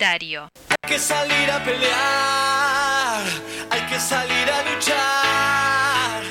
[0.00, 0.48] Universitario.
[0.70, 3.22] Hay que salir a pelear,
[3.68, 6.22] hay que salir a luchar.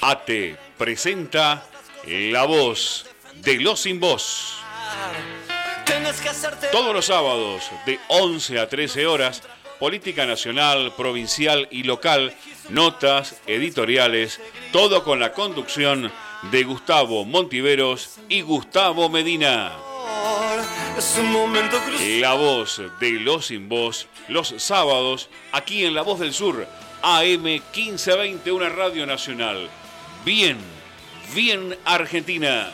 [0.00, 1.64] ATE presenta
[2.06, 4.58] La Voz de los Sin Voz.
[6.70, 9.42] Todos los sábados de 11 a 13 horas,
[9.80, 12.32] política nacional, provincial y local,
[12.68, 14.40] notas, editoriales,
[14.70, 16.12] todo con la conducción
[16.52, 19.72] de Gustavo Montiveros y Gustavo Medina.
[20.96, 22.20] Es un momento crucial.
[22.20, 26.66] La voz de los sin voz, los sábados, aquí en La Voz del Sur,
[27.02, 29.68] AM 1520, una radio nacional.
[30.24, 30.58] Bien,
[31.34, 32.70] bien Argentina.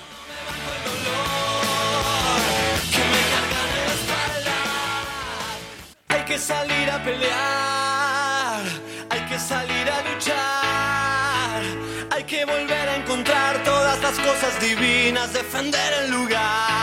[6.09, 8.63] Hay que salir a pelear,
[9.11, 11.63] hay que salir a luchar.
[12.11, 16.76] Hay que volver a encontrar todas las cosas divinas, defender el lugar.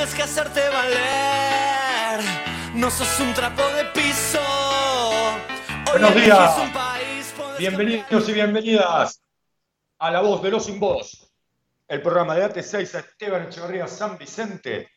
[0.00, 2.24] Tienes que hacerte valer,
[2.72, 4.40] no sos un trapo de piso.
[5.92, 6.58] Hoy Buenos días.
[6.58, 9.20] un país, Bienvenidos y bienvenidas
[9.98, 11.30] a La Voz de los Sin Voz,
[11.86, 14.88] el programa de AT6 a Esteban Echeverría San Vicente,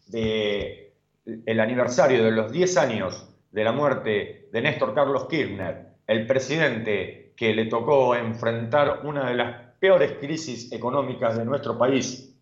[0.08, 0.91] de
[1.24, 7.32] el aniversario de los 10 años de la muerte de Néstor Carlos Kirchner, el presidente
[7.36, 12.36] que le tocó enfrentar una de las peores crisis económicas de nuestro país,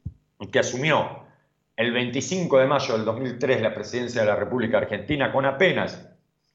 [0.50, 1.20] que asumió
[1.76, 6.10] el 25 de mayo del 2003 la presidencia de la República Argentina con apenas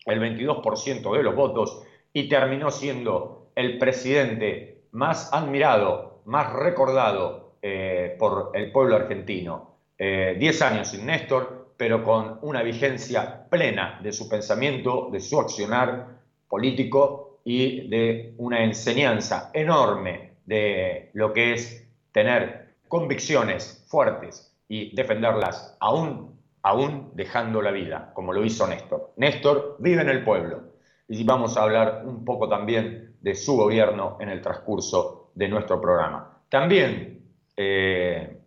[0.06, 1.82] el 22% de los votos
[2.14, 9.78] y terminó siendo el presidente más admirado, más recordado eh, por el pueblo argentino.
[9.98, 15.40] Eh, diez años sin Néstor, pero con una vigencia plena de su pensamiento, de su
[15.40, 24.96] accionar político y de una enseñanza enorme de lo que es tener convicciones fuertes y
[24.96, 29.14] defenderlas aún, aún dejando la vida, como lo hizo Néstor.
[29.18, 30.76] Néstor vive en el pueblo
[31.08, 35.82] y vamos a hablar un poco también de su gobierno en el transcurso de nuestro
[35.82, 36.42] programa.
[36.50, 37.22] También
[37.56, 38.42] eh,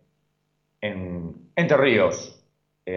[0.81, 2.38] en Entre Ríos,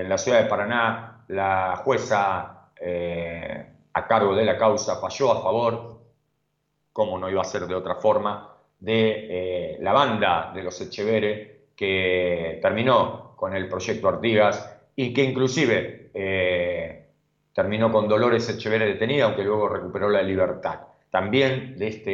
[0.00, 5.42] en la ciudad de Paraná, la jueza eh, a cargo de la causa falló a
[5.42, 6.00] favor,
[6.92, 11.68] como no iba a ser de otra forma, de eh, la banda de los Echeverre
[11.76, 16.10] que terminó con el proyecto Artigas y que inclusive
[17.54, 20.80] terminó con Dolores Echeverre detenida, aunque luego recuperó la libertad.
[21.10, 22.10] También de este,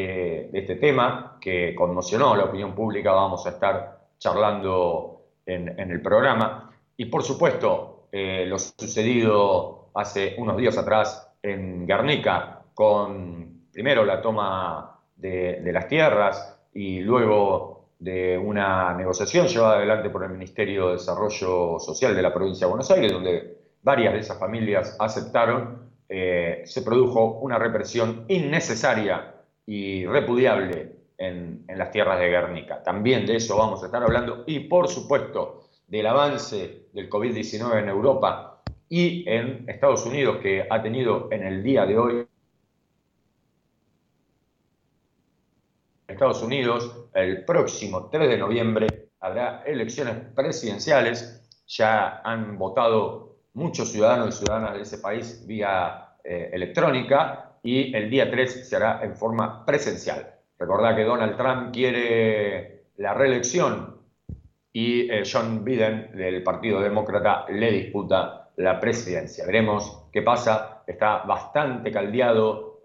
[0.51, 6.03] de este tema que conmocionó a la opinión pública vamos a estar charlando en, el
[6.03, 6.68] programa.
[7.01, 14.21] Y por supuesto, eh, lo sucedido hace unos días atrás en Guernica, con primero la
[14.21, 20.93] toma de, las tierras y luego de una negociación llevada adelante por el Ministerio de
[20.95, 26.63] Desarrollo Social de la provincia de Buenos Aires, donde varias de esas familias aceptaron eh,
[26.65, 29.37] se produjo una represión innecesaria
[29.67, 32.83] y repudiable en, las tierras de Guernica.
[32.83, 37.89] También de eso vamos a estar hablando y por supuesto del avance del COVID-19 en
[37.89, 42.27] Europa y en Estados Unidos que ha tenido en el día de hoy
[46.09, 54.35] Estados Unidos, el próximo 3 de noviembre habrá elecciones presidenciales, ya han votado muchos ciudadanos
[54.35, 59.15] y ciudadanas de ese país vía eh, electrónica y el día 3 se hará en
[59.15, 60.35] forma presencial.
[60.59, 63.98] Recordad que Donald Trump quiere la reelección
[64.73, 69.47] y eh, John Biden del Partido Demócrata le disputa la presidencia.
[69.47, 70.83] Veremos qué pasa.
[70.87, 72.83] Está bastante caldeado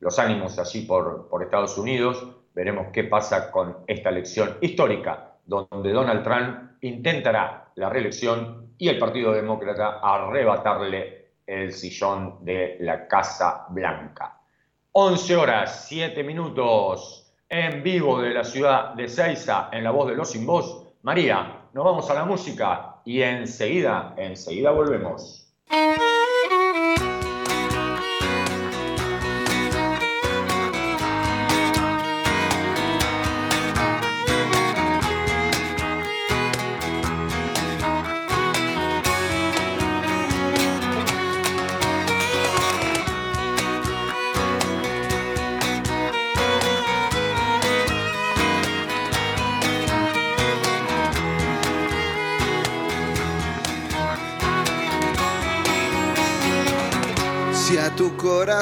[0.00, 2.26] los ánimos allí por, por Estados Unidos.
[2.54, 8.98] Veremos qué pasa con esta elección histórica, donde Donald Trump intentará la reelección y el
[8.98, 14.40] Partido Demócrata arrebatarle el sillón de la Casa Blanca.
[14.92, 17.23] 11 horas, 7 minutos
[17.54, 20.88] en vivo de la ciudad de Seiza, en la voz de los sin voz.
[21.02, 25.43] María, nos vamos a la música y enseguida, enseguida volvemos.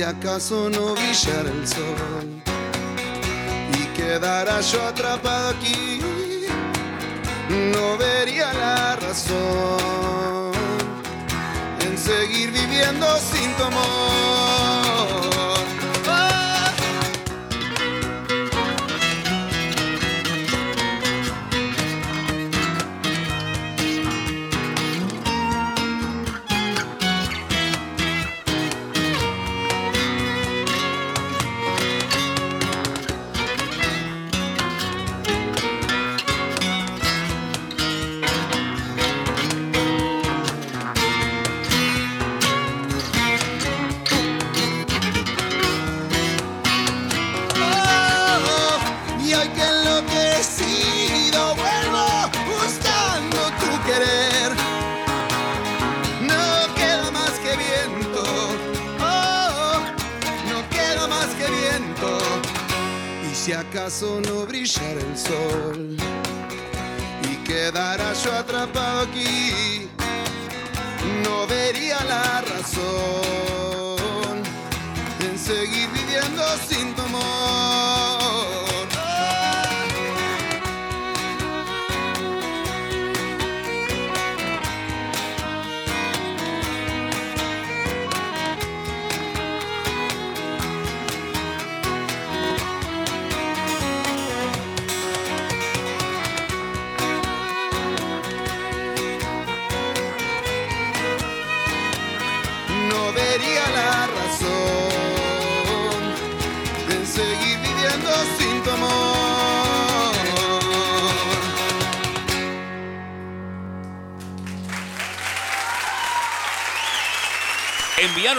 [0.00, 2.42] Si acaso no brillara el sol
[3.78, 6.00] y quedara yo atrapado aquí
[7.50, 10.52] no vería la razón
[11.86, 15.49] en seguir viviendo sin tu amor.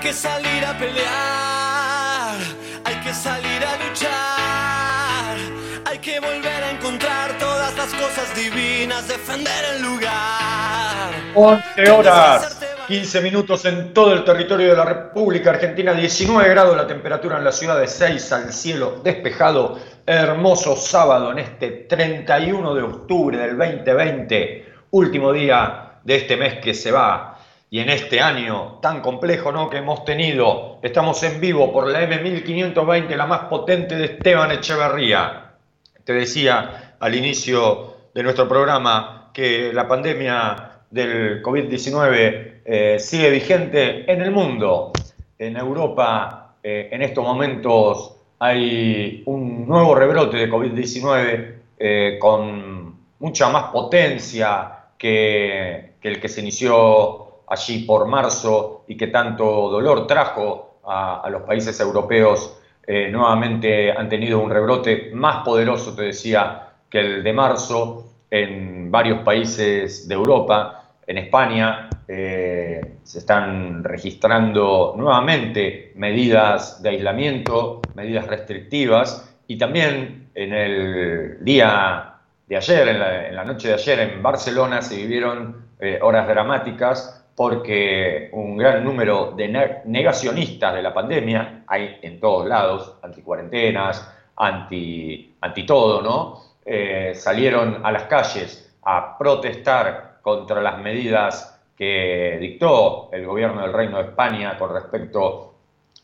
[0.00, 2.38] Que salir a pelear,
[2.84, 5.36] hay que salir a luchar,
[5.84, 11.10] hay que volver a encontrar todas las cosas divinas, defender el lugar.
[11.34, 16.86] 11 horas, 15 minutos en todo el territorio de la República Argentina, 19 grados la
[16.86, 22.82] temperatura en la ciudad de 6 al cielo despejado, hermoso sábado en este 31 de
[22.82, 27.29] octubre del 2020, último día de este mes que se va
[27.70, 29.70] y en este año tan complejo ¿no?
[29.70, 35.52] que hemos tenido, estamos en vivo por la M1520, la más potente de Esteban Echeverría.
[36.02, 44.10] Te decía al inicio de nuestro programa que la pandemia del COVID-19 eh, sigue vigente
[44.12, 44.90] en el mundo.
[45.38, 53.48] En Europa, eh, en estos momentos, hay un nuevo rebrote de COVID-19 eh, con mucha
[53.48, 60.06] más potencia que, que el que se inició allí por marzo y que tanto dolor
[60.06, 62.56] trajo a, los países europeos
[62.88, 69.20] nuevamente han tenido un rebrote más poderoso, te decía, que el de marzo en varios
[69.20, 70.76] países de Europa.
[71.06, 81.44] En España se están registrando nuevamente medidas de aislamiento, medidas restrictivas y también en el
[81.44, 82.14] día
[82.46, 88.28] de ayer, en la, noche de ayer en Barcelona se vivieron eh, horas dramáticas porque
[88.32, 89.48] un gran número de
[89.84, 96.40] negacionistas de la pandemia, hay en todos lados, anticuarentenas, anti, anti todo, ¿no?
[96.64, 103.72] Eh, salieron a las calles a protestar contra las medidas que dictó el gobierno del
[103.72, 105.54] Reino de España con respecto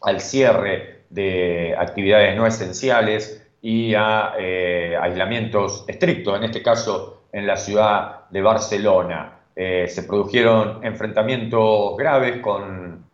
[0.02, 7.48] al cierre de actividades no esenciales, y a eh, aislamientos estrictos, en este caso en
[7.48, 9.35] la ciudad de Barcelona.
[9.56, 13.04] Eh, se produjeron enfrentamientos graves con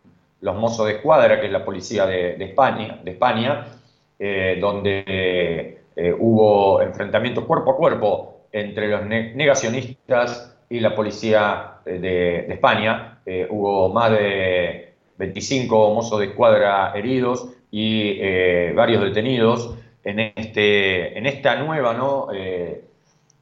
[0.41, 3.65] los mozos de escuadra, que es la policía de, España, de España
[4.19, 5.79] eh, donde
[6.19, 13.19] hubo enfrentamientos cuerpo a cuerpo entre los negacionistas y la policía de, España.
[13.49, 18.19] hubo más de 25 mozos de escuadra heridos y
[18.73, 21.95] varios detenidos en, este, en esta nueva.
[22.33, 22.83] Eh,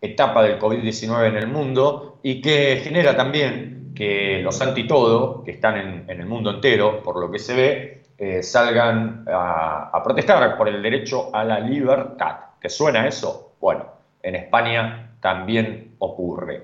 [0.03, 6.06] etapa del COVID-19 en el mundo y que genera también que los anti-todo, que están
[6.08, 10.82] en, el mundo entero, por lo que se ve, eh, salgan a, protestar por el
[10.82, 12.38] derecho a la libertad.
[12.60, 13.54] ¿Qué suena eso?
[13.60, 13.86] Bueno,
[14.24, 16.63] en España también ocurre.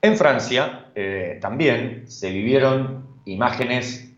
[0.00, 4.14] En Francia eh, también se vivieron imágenes,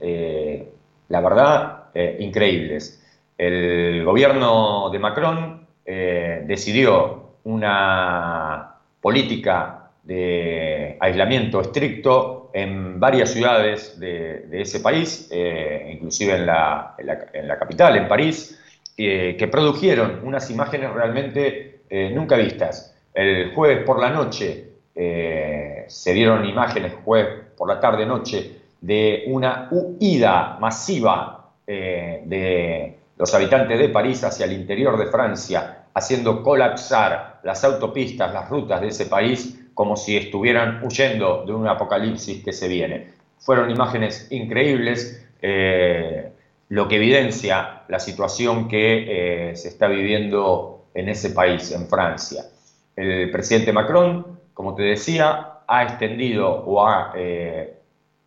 [1.08, 1.84] la verdad,
[2.18, 2.98] increíbles
[3.38, 9.77] el gobierno de Macron eh, decidió una política
[10.08, 16.96] de aislamiento estricto en varias ciudades de, ese país, eh, inclusive en la,
[17.58, 18.58] capital, en París,
[18.96, 22.96] que produjeron unas imágenes realmente eh, nunca vistas.
[23.12, 30.56] El jueves por la noche se dieron imágenes, jueves por la tarde-noche, de una huida
[30.58, 38.32] masiva de los habitantes de París hacia el interior de Francia, haciendo colapsar las autopistas,
[38.32, 43.12] las rutas de ese país, como si estuvieran huyendo de un apocalipsis que se viene.
[43.38, 46.32] Fueron imágenes increíbles, eh,
[46.68, 52.42] lo que evidencia la situación que eh, se está viviendo en ese país, en Francia.
[52.96, 57.78] El presidente Macron, como te decía, ha extendido o ha eh,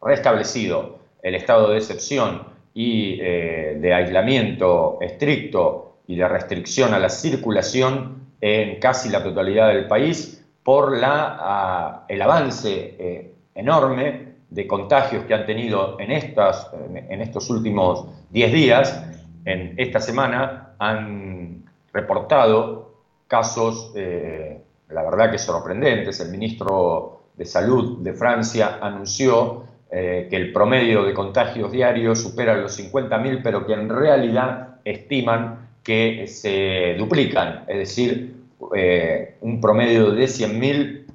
[0.01, 8.27] restablecido el estado de excepción y de aislamiento estricto y de restricción a la circulación
[8.39, 15.45] en casi la totalidad del país por el avance eh, enorme de contagios que han
[15.45, 19.05] tenido en, estas, en estos últimos 10 días.
[19.45, 22.91] En esta semana han reportado
[23.27, 26.19] casos, eh, la verdad que sorprendentes.
[26.19, 32.55] El ministro de Salud de Francia anunció eh, que el promedio de contagios diarios supera
[32.55, 38.40] los 50.000, pero que en realidad estiman que se duplican, es decir,
[38.75, 41.05] eh, un promedio de 100.000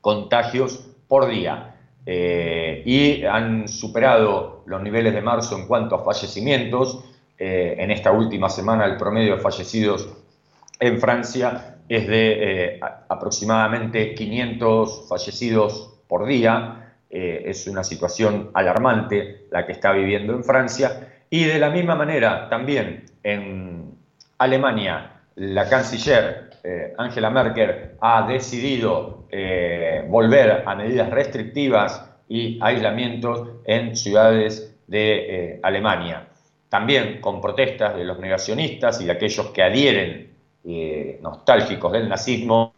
[0.00, 1.76] contagios por día.
[2.04, 7.04] Eh, y han superado los niveles de marzo en cuanto a fallecimientos.
[7.38, 10.08] en esta última semana el promedio de fallecidos
[10.78, 19.66] en Francia es de aproximadamente 500 fallecidos por día, eh, es una situación alarmante la
[19.66, 21.08] que está viviendo en Francia.
[21.28, 23.94] Y de la misma manera, también en
[24.38, 33.48] Alemania, la canciller eh, Angela Merkel ha decidido eh, volver a medidas restrictivas y aislamientos
[33.64, 36.28] en ciudades de Alemania.
[36.68, 40.32] También con protestas de los negacionistas y de aquellos que adhieren
[41.20, 42.74] nostálgicos del nazismo,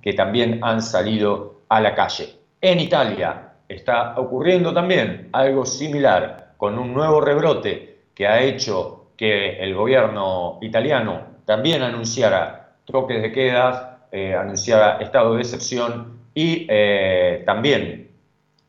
[0.00, 2.28] que también han salido a la calle.
[2.60, 9.58] En Italia, está ocurriendo también algo similar con un nuevo rebrote que ha hecho que
[9.62, 17.42] el gobierno italiano también anunciara toques de queda, eh, anunciara estado de excepción y eh,
[17.46, 18.10] también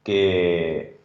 [0.04, 0.98] que,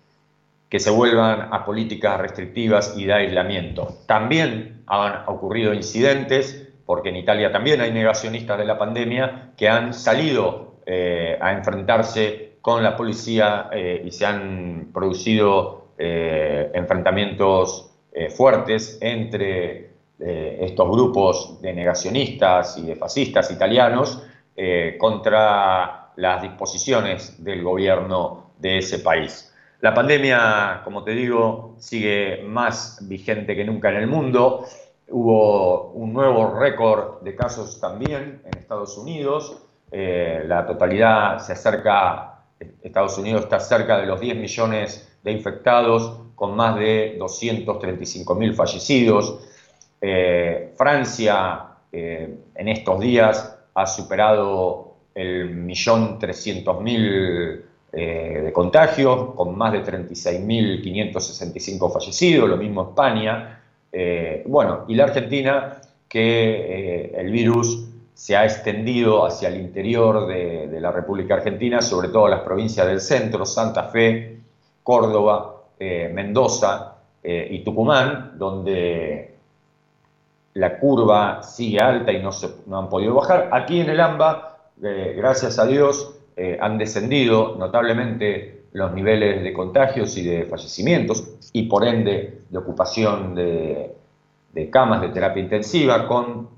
[0.69, 3.99] que se vuelvan a políticas restrictivas y de aislamiento.
[4.07, 9.95] También han ocurrido incidentes, porque en Italia también hay negacionistas de la pandemia que han
[9.95, 17.91] salido eh, a enfrentarse con la policía eh, y se han producido enfrentamientos
[18.35, 19.90] fuertes entre
[20.21, 24.23] estos grupos de negacionistas y de fascistas italianos
[24.99, 29.51] contra las disposiciones del gobierno de ese país.
[29.81, 34.67] La pandemia, como te digo, sigue más vigente que nunca en el mundo.
[35.13, 39.57] hubo un nuevo récord de casos también en Estados Unidos.
[39.91, 42.45] Eh, la totalidad se acerca,
[42.83, 48.55] Estados Unidos está cerca de los 10 millones de infectados, con más de 235 mil
[48.55, 49.41] fallecidos.
[50.01, 59.59] Eh, Francia en estos días ha superado el millón trescientos mil eh, de contagios, con
[59.59, 63.61] más de 36.565 fallecidos, lo mismo España.
[63.91, 70.29] Eh, bueno, y la Argentina, que eh, el virus se ha extendido hacia el interior
[70.29, 74.39] de, la República Argentina, sobre todo las provincias del centro, Santa Fe,
[74.83, 79.30] Córdoba, Mendoza y Tucumán, donde
[80.55, 83.51] la curva sigue alta y no, se, han podido bajar.
[83.53, 90.17] Aquí en el AMBA, gracias a Dios, eh, han descendido notablemente los niveles de contagios
[90.17, 93.97] y de fallecimientos y por ende de ocupación de,
[94.71, 96.49] camas de terapia intensiva, con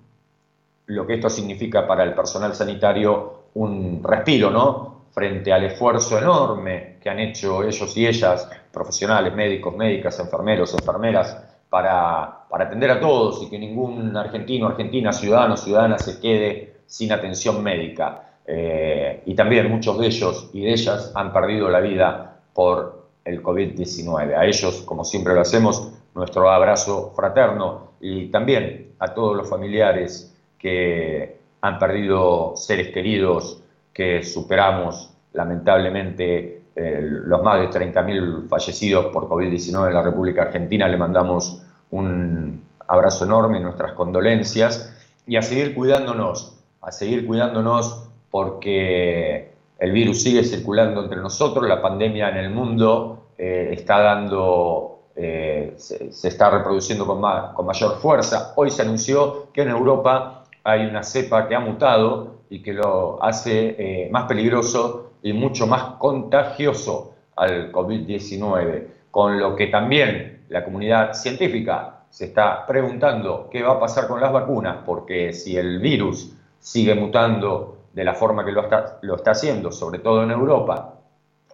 [0.87, 5.03] lo que esto significa para el personal sanitario un respiro, ¿no?
[5.13, 11.52] Frente al esfuerzo enorme que han hecho ellos y ellas, profesionales, médicos, médicas, enfermeros, enfermeras,
[11.73, 17.11] para, para atender a todos y que ningún argentino, argentina, ciudadano, ciudadana se quede sin
[17.13, 18.35] atención médica.
[18.47, 23.43] Eh, y también muchos de ellos y de ellas han perdido la vida por el
[23.43, 24.37] COVID-19.
[24.37, 30.39] A ellos, como siempre lo hacemos, nuestro abrazo fraterno y también a todos los familiares
[30.59, 33.63] que han perdido seres queridos,
[33.95, 40.89] que superamos lamentablemente eh, los más de 30.000 fallecidos por COVID-19 en la República Argentina.
[40.89, 44.95] Le mandamos un abrazo enorme, nuestras condolencias
[45.27, 51.83] y a seguir cuidándonos, a seguir cuidándonos porque el virus sigue circulando entre nosotros, la
[51.83, 57.21] pandemia en el mundo eh, está dando, eh, se, está reproduciendo con,
[57.55, 58.53] con mayor fuerza.
[58.57, 63.23] Hoy se anunció que en Europa hay una cepa que ha mutado y que lo
[63.23, 70.65] hace eh, más peligroso y mucho más contagioso al COVID-19, con lo que también la
[70.65, 75.79] comunidad científica se está preguntando qué va a pasar con las vacunas, porque si el
[75.79, 80.31] virus sigue mutando de la forma que lo está, lo está haciendo, sobre todo en
[80.31, 80.95] Europa,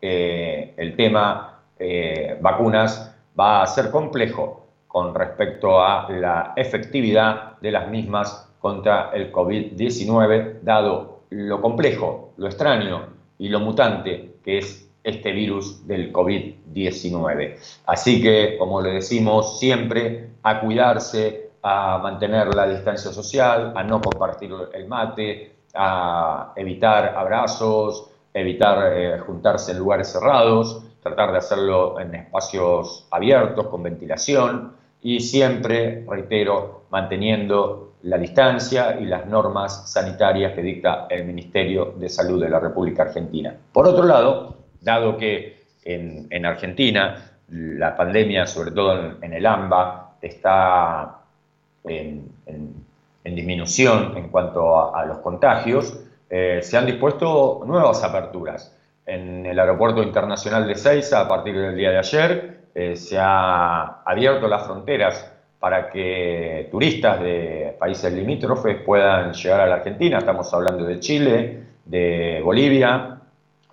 [0.00, 7.70] eh, el tema eh, vacunas va a ser complejo con respecto a la efectividad de
[7.70, 14.88] las mismas contra el COVID-19, dado lo complejo, lo extraño y lo mutante que es
[15.02, 17.56] este virus del COVID-19.
[17.86, 24.00] Así que, como le decimos siempre, a cuidarse, a mantener la distancia social, a no
[24.00, 31.98] compartir el mate, a evitar abrazos, evitar eh, juntarse en lugares cerrados, tratar de hacerlo
[32.00, 40.52] en espacios abiertos, con ventilación y siempre, reitero, manteniendo la distancia y las normas sanitarias
[40.52, 43.54] que dicta el Ministerio de Salud de la República Argentina.
[43.72, 51.20] Por otro lado, dado que en, Argentina la pandemia, sobre todo en, el AMBA, está
[51.84, 58.74] en disminución en cuanto a, los contagios, eh, se han dispuesto nuevas aperturas.
[59.06, 64.02] En el Aeropuerto Internacional de Seiza, a partir del día de ayer, eh, se ha
[64.04, 70.18] abierto las fronteras para que turistas de países limítrofes puedan llegar a la Argentina.
[70.18, 73.18] Estamos hablando de Chile, de Bolivia,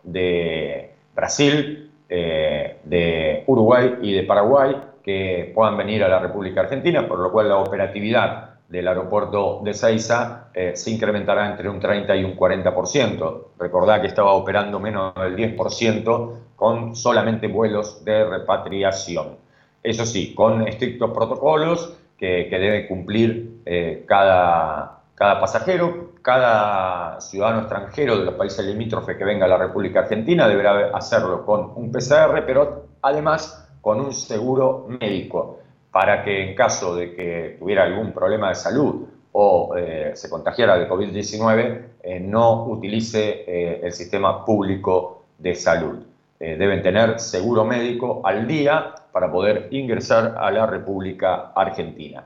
[0.04, 7.08] de Brasil, eh, de Uruguay y de Paraguay, que puedan venir a la República Argentina,
[7.08, 12.16] por lo cual la operatividad del aeropuerto de Seiza eh, se incrementará entre un 30
[12.16, 13.44] y un 40%.
[13.60, 19.45] Recordad que estaba operando menos del 10% con solamente vuelos de repatriación.
[19.86, 28.18] Eso sí, con estrictos protocolos que, debe cumplir eh, cada, cada pasajero, cada ciudadano extranjero
[28.18, 32.44] de los países limítrofes que venga a la República Argentina deberá hacerlo con un PCR,
[32.48, 35.60] pero además con un seguro médico
[35.92, 40.80] para que en caso de que tuviera algún problema de salud o eh, se contagiara
[40.80, 46.15] de COVID-19, eh, no utilice el sistema público de salud.
[46.40, 52.26] Deben tener seguro médico al día para poder ingresar a la República Argentina.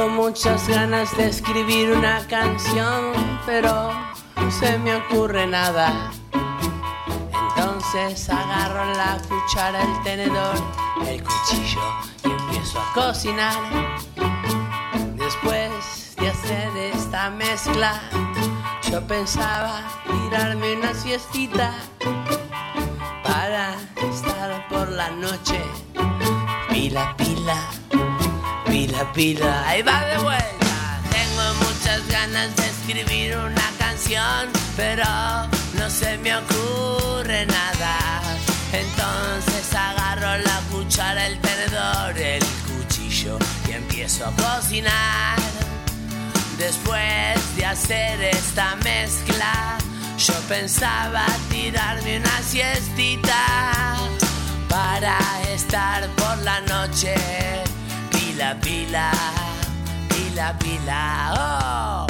[0.10, 3.14] muchas ganas de escribir una canción,
[3.46, 3.92] pero
[4.52, 6.12] se me ocurre nada.
[7.50, 10.56] Entonces agarro la cuchara, el tenedor,
[11.08, 11.82] el cuchillo
[12.24, 13.56] y empiezo a cocinar.
[15.16, 18.02] Después de hacer esta mezcla,
[18.92, 21.74] yo pensaba tirarme una siestita
[23.24, 23.76] para
[24.12, 25.62] estar por la noche
[26.70, 27.58] pila pila
[28.74, 30.63] pila, pila, ahí va de vuelta.
[31.84, 35.04] Muchas ganas de escribir una canción, pero
[35.74, 38.22] no se me ocurre nada.
[38.72, 45.38] Entonces agarro la cuchara, el tenedor, el cuchillo y empiezo a cocinar.
[46.58, 49.78] Después de hacer esta mezcla,
[50.18, 53.98] yo pensaba tirarme una siestita
[54.70, 55.18] para
[55.54, 57.14] estar por la noche
[58.10, 59.12] pila, pila,
[60.34, 62.08] pila, pila, oh.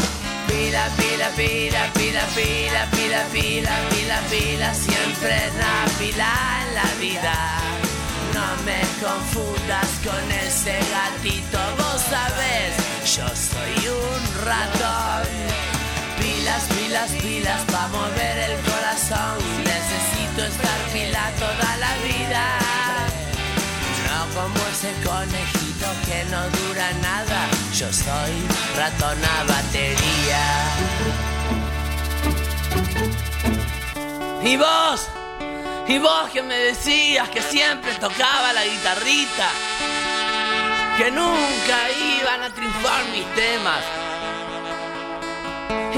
[0.47, 6.31] Pila, pila, pila, pila, pila, pila, pila, pila, pila, siempre la pila
[6.61, 7.35] en la vida.
[8.33, 12.71] No me confundas con ese gatito, vos sabés,
[13.13, 15.27] yo soy un ratón.
[16.19, 22.43] Pilas, pilas, pilas, para mover el corazón, necesito estar pila toda la vida.
[24.07, 27.52] No como ese conejito que no dura nada.
[27.83, 28.33] Yo soy
[28.77, 30.45] ratona batería.
[34.41, 35.09] Y vos,
[35.89, 39.49] y vos que me decías que siempre tocaba la guitarrita,
[40.97, 41.77] que nunca
[42.21, 43.83] iban a triunfar mis temas.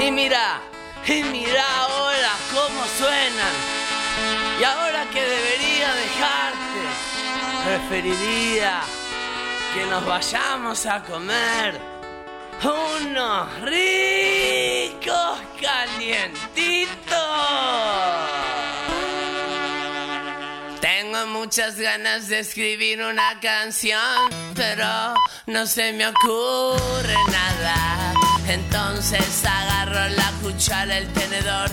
[0.04, 0.60] Y mira,
[1.06, 3.54] y mira ahora cómo suenan.
[4.60, 6.80] Y ahora que debería dejarte,
[7.64, 8.82] preferiría
[9.76, 11.78] que nos vayamos a comer
[12.64, 16.96] unos ricos calientitos.
[20.80, 25.14] Tengo muchas ganas de escribir una canción, pero
[25.46, 28.14] no se me ocurre nada.
[28.48, 31.68] Entonces agarro la cuchara, el tenedor,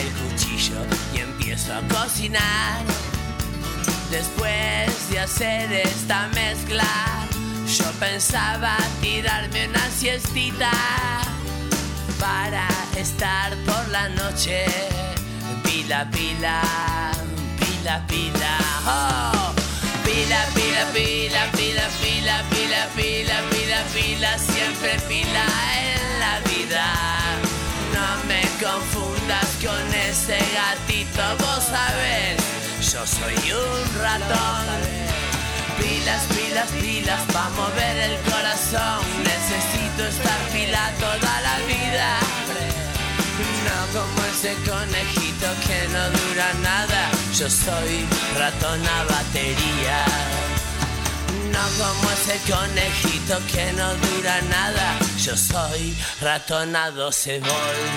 [0.00, 0.80] el cuchillo
[1.14, 2.80] y empiezo a cocinar.
[4.10, 6.84] Después de hacer esta mezcla,
[7.84, 10.70] yo pensaba tirarme una siestita
[12.18, 12.66] para
[12.96, 14.64] estar por la noche.
[15.62, 16.62] Pila, pila,
[17.58, 18.56] pila, pila.
[18.86, 19.52] Oh.
[20.04, 25.44] Pila, pila, pila, pila, pila, pila, pila, pila, pila, siempre pila
[25.84, 26.86] en la vida.
[27.92, 32.38] No me confundas con ese gatito, vos sabés,
[32.92, 35.03] yo soy un ratón
[36.04, 39.00] pilas, pilas, pilas para mover el corazón.
[39.22, 42.18] Necesito estar pila toda la vida.
[43.64, 47.10] No como ese conejito que no dura nada.
[47.38, 50.04] Yo soy ratona batería.
[51.50, 54.98] No como ese conejito que no dura nada.
[55.18, 57.92] Yo soy 12 volt.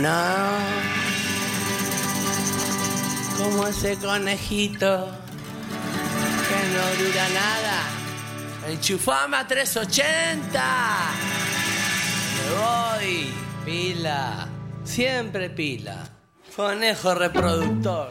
[0.00, 0.92] No
[3.38, 5.21] como ese conejito
[6.52, 7.78] que no dura nada.
[8.68, 10.60] Enchufame a 380.
[12.36, 13.32] Me voy.
[13.64, 14.20] Pila.
[14.84, 16.08] Siempre pila.
[16.54, 18.10] Conejo reproductor.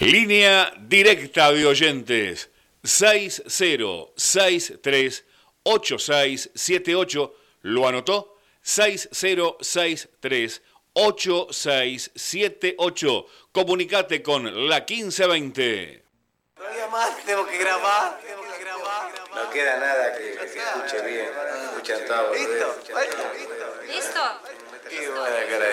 [0.00, 2.50] Línea directa de oyentes.
[2.82, 5.24] 6063
[5.62, 7.34] 8678.
[7.62, 8.36] ¿Lo anotó?
[8.62, 10.62] 6063
[10.94, 13.26] 8678.
[13.52, 16.03] Comunicate con la 1520
[16.74, 18.18] todavía que grabar.
[19.34, 21.30] No queda nada que, escuche bien.
[21.70, 22.34] Escuchan todo.
[22.34, 22.76] ¿Listo?
[23.86, 24.20] ¿Listo?
[24.88, 25.66] Qué buena cara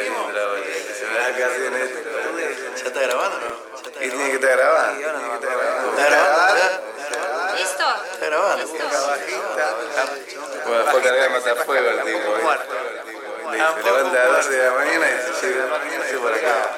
[2.78, 4.06] ¿Ya está grabando no?
[4.06, 5.00] ¿Y tiene que estar grabando?
[5.92, 6.64] ¿Está grabando?
[7.58, 7.86] ¿Listo?
[8.14, 8.68] Está grabando.
[10.66, 11.32] Bueno, después cargar
[11.66, 12.32] fuego el tipo.
[13.52, 15.66] Se levanta a 12 de la mañana y se llega.
[16.22, 16.78] Por acá.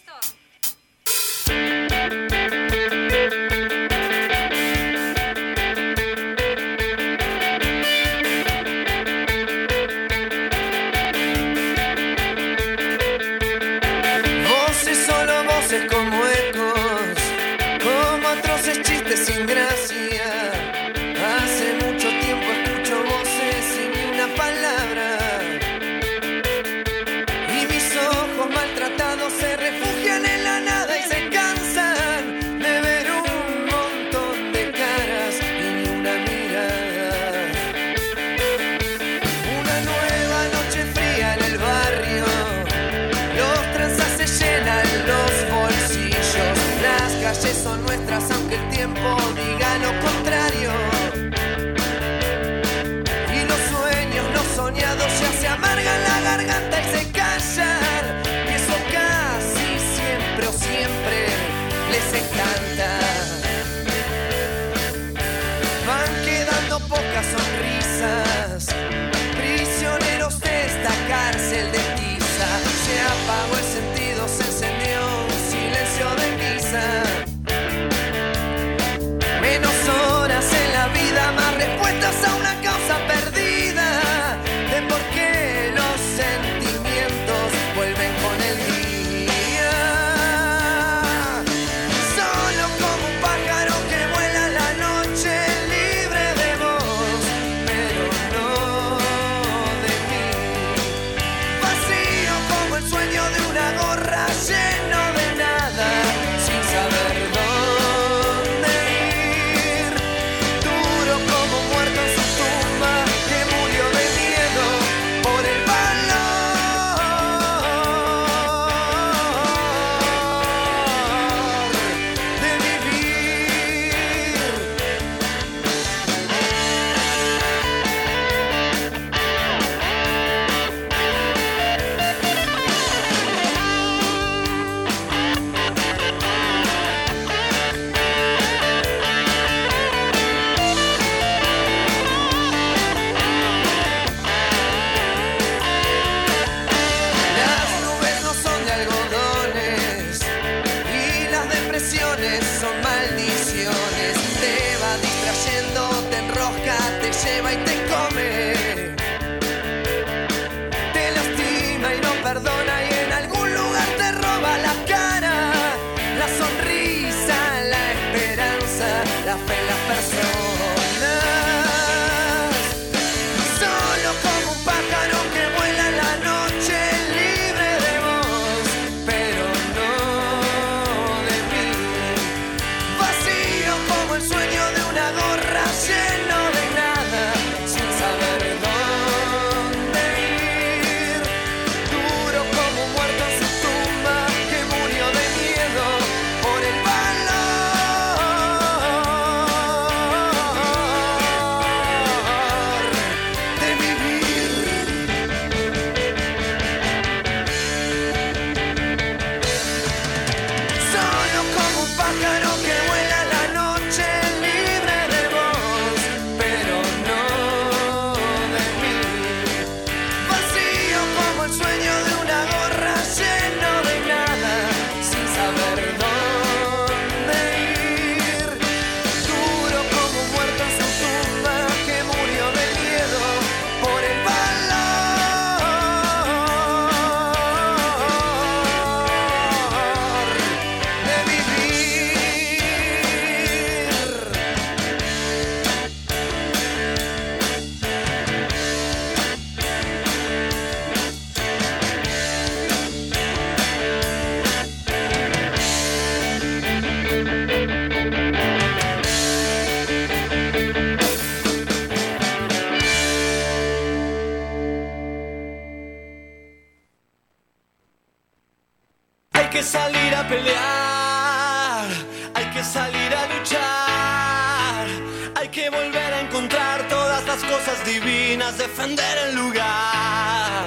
[269.61, 271.85] que salir a pelear,
[272.33, 274.87] hay que salir a luchar,
[275.35, 280.65] hay que volver a encontrar todas las cosas divinas, defender el lugar.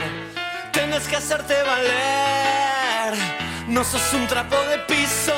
[0.70, 3.18] Tienes que hacerte valer,
[3.66, 5.34] no sos un trapo de piso.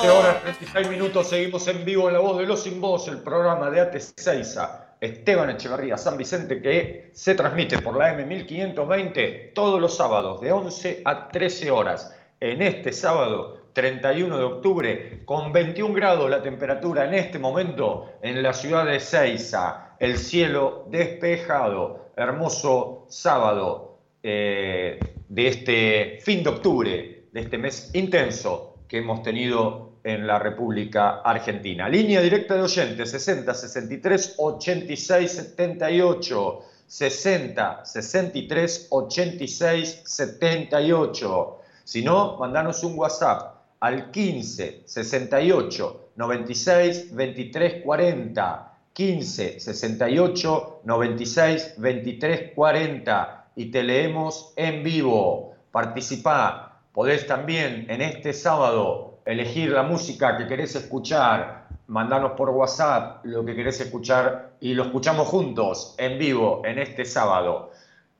[0.00, 3.18] 11 horas 36 minutos, seguimos en vivo en La Voz de los Sin Voz, el
[3.18, 4.86] programa de AT6A.
[5.00, 11.02] Esteban Echeverría San Vicente, que se transmite por la M1520 todos los sábados de 11
[11.04, 12.17] a 13 horas.
[12.40, 18.40] En este sábado 31 de octubre con 21 grados la temperatura en este momento en
[18.42, 19.96] la ciudad de Ceiza.
[19.98, 28.84] El cielo despejado, hermoso sábado eh, de este fin de octubre, de este mes intenso
[28.86, 31.88] que hemos tenido en la República Argentina.
[31.88, 41.57] Línea directa de oyentes 60 63 86 78 60 63 86 78.
[41.88, 48.72] Si no, mandanos un WhatsApp al 15 68 96 23 40.
[48.92, 55.54] 15 68 96 23 40 y te leemos en vivo.
[55.72, 56.82] Participa.
[56.92, 63.42] Podés también en este sábado elegir la música que querés escuchar, mandanos por WhatsApp lo
[63.46, 67.70] que querés escuchar y lo escuchamos juntos en vivo en este sábado.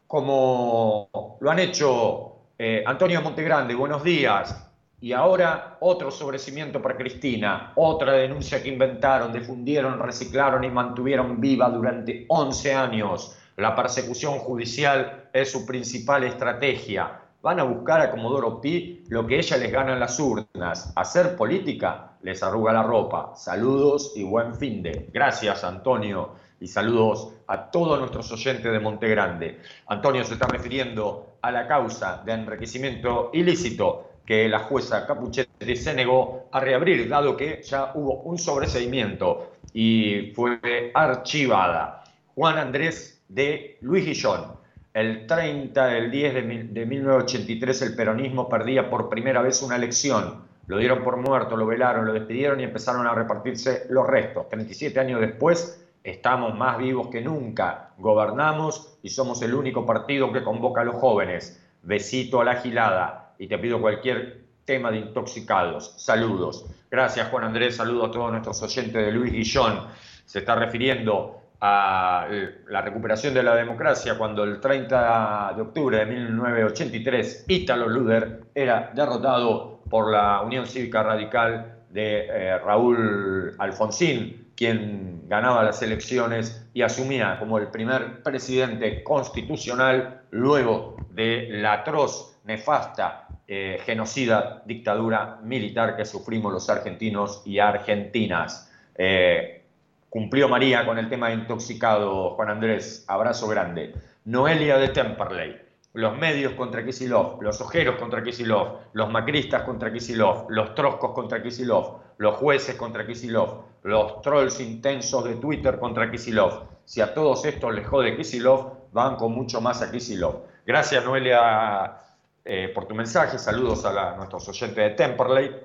[0.06, 4.64] Como lo han hecho eh, Antonio Montegrande, buenos días.
[5.00, 11.70] Y ahora otro sobrecimiento para Cristina, otra denuncia que inventaron, difundieron, reciclaron y mantuvieron viva
[11.70, 13.38] durante 11 años.
[13.56, 17.20] La persecución judicial es su principal estrategia.
[17.40, 20.92] Van a buscar a Comodoro Pi lo que ella les gana en las urnas.
[20.96, 23.34] Hacer política les arruga la ropa.
[23.36, 25.08] Saludos y buen fin de.
[25.12, 26.32] Gracias, Antonio.
[26.60, 29.60] Y saludos a todos nuestros oyentes de Monte Grande.
[29.86, 35.94] Antonio se está refiriendo a la causa de enriquecimiento ilícito que la jueza Capuchetti se
[35.94, 42.04] negó a reabrir, dado que ya hubo un sobreseimiento y fue archivada.
[42.34, 44.58] Juan Andrés de Luis Guillón.
[44.92, 50.42] El 30 del 10 de, de 1983 el peronismo perdía por primera vez una elección.
[50.66, 54.48] Lo dieron por muerto, lo velaron, lo despidieron y empezaron a repartirse los restos.
[54.50, 57.90] 37 años después estamos más vivos que nunca.
[57.98, 61.64] Gobernamos y somos el único partido que convoca a los jóvenes.
[61.82, 65.94] Besito a la gilada y te pido cualquier tema de intoxicados.
[65.96, 66.66] Saludos.
[66.90, 69.86] Gracias Juan Andrés, saludos a todos nuestros oyentes de Luis Guillón.
[70.24, 72.28] Se está refiriendo a
[72.68, 78.92] la recuperación de la democracia cuando el 30 de octubre de 1983 Ítalo Luder era
[78.94, 86.82] derrotado por la Unión Cívica Radical de eh, Raúl Alfonsín, quien ganaba las elecciones y
[86.82, 95.96] asumía como el primer presidente constitucional luego de la atroz, nefasta eh, genocida dictadura militar
[95.96, 98.72] que sufrimos los argentinos y argentinas.
[98.94, 99.62] Eh,
[100.08, 103.94] cumplió María con el tema intoxicado, Juan Andrés, abrazo grande.
[104.24, 105.56] Noelia de Temperley,
[105.94, 111.42] los medios contra Kisilov, los ojeros contra Kisilov, los macristas contra Kisilov, los troscos contra
[111.42, 116.64] Kisilov, los jueces contra Kisilov, los trolls intensos de Twitter contra Kisilov.
[116.84, 120.42] Si a todos estos les jode Kisilov, van con mucho más a Kisilov.
[120.66, 121.96] Gracias, Noelia
[122.44, 125.56] eh, por tu mensaje, saludos a, nuestros oyentes de Temperley.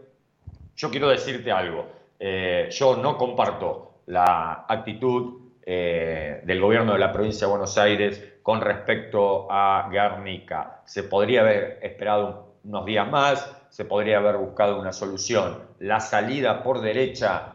[0.75, 1.85] Yo quiero decirte algo,
[2.19, 8.32] eh, yo no comparto la actitud eh, del gobierno de la provincia de Buenos Aires
[8.43, 10.81] con respecto a Guernica.
[10.85, 15.59] Se podría haber esperado unos días más, se podría haber buscado una solución.
[15.79, 17.53] La salida por derecha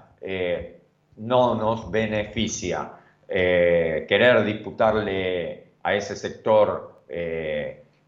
[1.17, 2.91] no nos beneficia.
[3.29, 7.03] querer disputarle a ese sector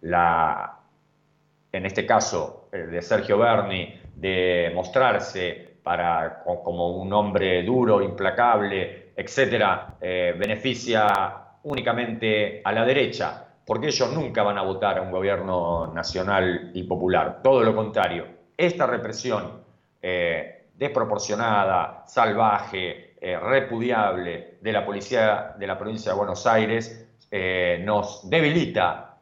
[0.01, 0.81] la,
[1.73, 9.13] en este caso eh, de Sergio Berni, de mostrarse para, como un hombre duro, implacable,
[9.17, 15.11] etcétera, eh, beneficia únicamente a la derecha, porque ellos nunca van a votar a un
[15.11, 17.41] gobierno nacional y popular.
[17.43, 19.63] Todo lo contrario, esta represión
[20.03, 27.07] eh, desproporcionada, salvaje, repudiable de la policía de la provincia de Buenos Aires
[27.85, 29.19] nos debilita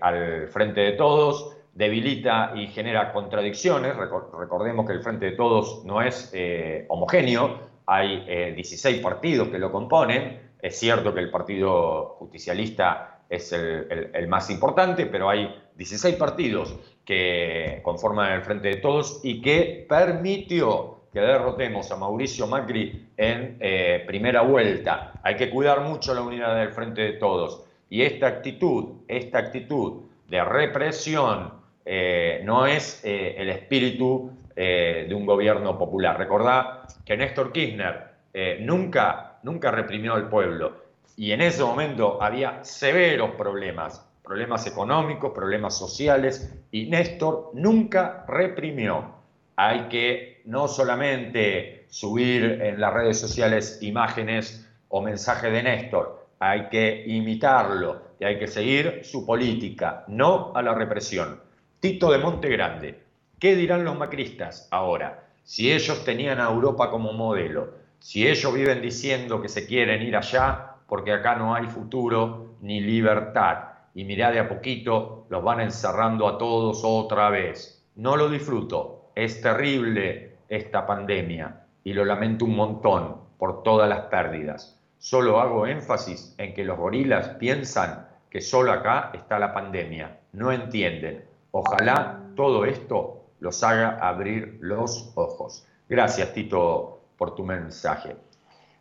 [0.00, 3.94] al frente de todos, debilita y genera contradicciones.
[3.96, 9.58] Recordemos que el Frente de Todos no es eh, homogéneo, hay 16 eh, partidos que
[9.58, 10.41] lo componen.
[10.62, 17.80] Es cierto que el Partido Justicialista es el, más importante, pero hay 16 partidos que
[17.82, 24.04] conforman el Frente de Todos y que permitió que derrotemos a Mauricio Macri en eh,
[24.06, 25.14] primera vuelta.
[25.24, 27.64] Hay que cuidar mucho la unidad del Frente de Todos.
[27.90, 31.54] Y esta actitud, esta actitud de represión,
[31.84, 36.18] eh, no es eh, el espíritu de un gobierno popular.
[36.18, 38.12] Recordá que Néstor Kirchner
[38.60, 40.82] nunca nunca reprimió al pueblo.
[41.16, 49.14] Y en ese momento había severos problemas, problemas económicos, problemas sociales, y Néstor nunca reprimió.
[49.56, 56.68] Hay que no solamente subir en las redes sociales imágenes o mensajes de Néstor, hay
[56.68, 61.40] que imitarlo y hay que seguir su política, no a la represión.
[61.80, 63.00] Tito de Monte Grande,
[63.38, 65.28] ¿qué dirán los macristas ahora?
[65.44, 70.16] Si ellos tenían a Europa como modelo, si ellos viven diciendo que se quieren ir
[70.16, 73.58] allá, porque acá no hay futuro ni libertad.
[73.94, 77.86] Y mirá de a poquito, los van encerrando a todos otra vez.
[77.94, 84.00] No lo disfruto, es terrible esta pandemia y lo lamento un montón por todas las
[84.06, 84.80] pérdidas.
[84.98, 90.50] Solo hago énfasis en que los gorilas piensan que solo acá está la pandemia, no
[90.50, 91.24] entienden.
[91.52, 95.68] Ojalá todo esto los haga abrir los ojos.
[95.88, 96.91] Gracias, Tito,
[97.22, 98.16] por tu mensaje.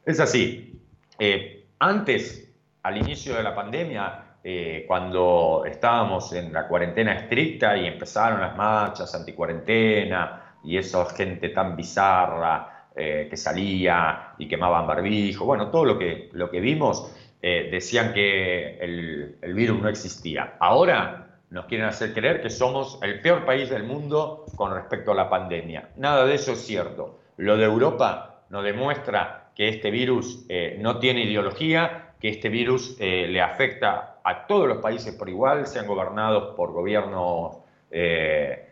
[0.04, 0.82] Es así.
[1.20, 7.86] Eh, antes, al inicio de la pandemia, eh, cuando estábamos en la cuarentena estricta y
[7.86, 15.46] empezaron las marchas anticuarentena y esa gente tan bizarra eh, que salía y quemaban barbijo,
[15.46, 20.58] bueno, todo lo que, lo que vimos, decían que el virus no existía.
[20.60, 25.16] Ahora nos quieren hacer creer que somos el peor país del mundo con respecto a
[25.16, 25.90] la pandemia.
[25.98, 27.20] Nada de eso es cierto.
[27.38, 32.98] Lo de Europa nos demuestra que este virus eh, no tiene ideología, que este virus
[33.00, 37.58] eh, le afecta a todos los países por igual, sean gobernados por gobiernos
[37.90, 38.70] eh,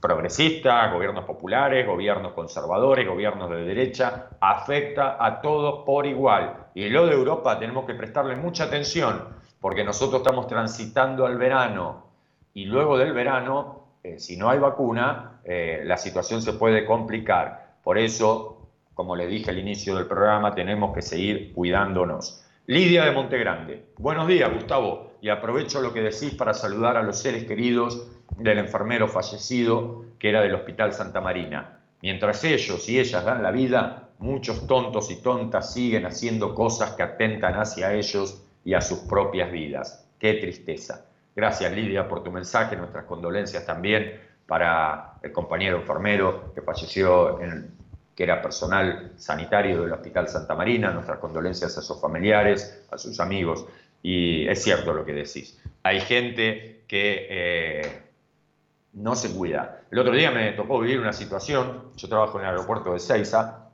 [0.00, 6.66] progresistas, gobiernos populares, gobiernos conservadores, gobiernos de derecha, afecta a todos por igual.
[6.74, 9.28] Y lo de Europa tenemos que prestarle mucha atención,
[9.62, 12.04] porque nosotros estamos transitando al verano
[12.52, 13.86] y luego del verano,
[14.18, 17.76] si no hay vacuna, la situación se puede complicar.
[17.82, 18.53] Por eso
[18.94, 22.44] como le dije al inicio del programa, tenemos que seguir cuidándonos.
[22.66, 23.84] Lidia de Montegrande.
[23.98, 25.12] Buenos días, Gustavo.
[25.20, 30.30] Y aprovecho lo que decís para saludar a los seres queridos del enfermero fallecido que
[30.30, 31.80] era del Hospital Santa Marina.
[32.02, 37.02] Mientras ellos y ellas dan la vida, muchos tontos y tontas siguen haciendo cosas que
[37.02, 40.06] atentan hacia ellos y a sus propias vidas.
[40.18, 41.06] Qué tristeza.
[41.34, 47.70] Gracias Lidia por tu mensaje, nuestras condolencias también para el compañero enfermero que falleció en
[48.14, 53.18] que era personal sanitario del Hospital Santa Marina, nuestras condolencias a sus familiares, a sus
[53.20, 53.66] amigos.
[54.02, 55.60] Y es cierto lo que decís.
[55.82, 58.02] Hay gente que eh,
[58.92, 59.80] no se cuida.
[59.90, 63.70] El otro día me tocó vivir una situación, yo trabajo en el aeropuerto de Ceiza,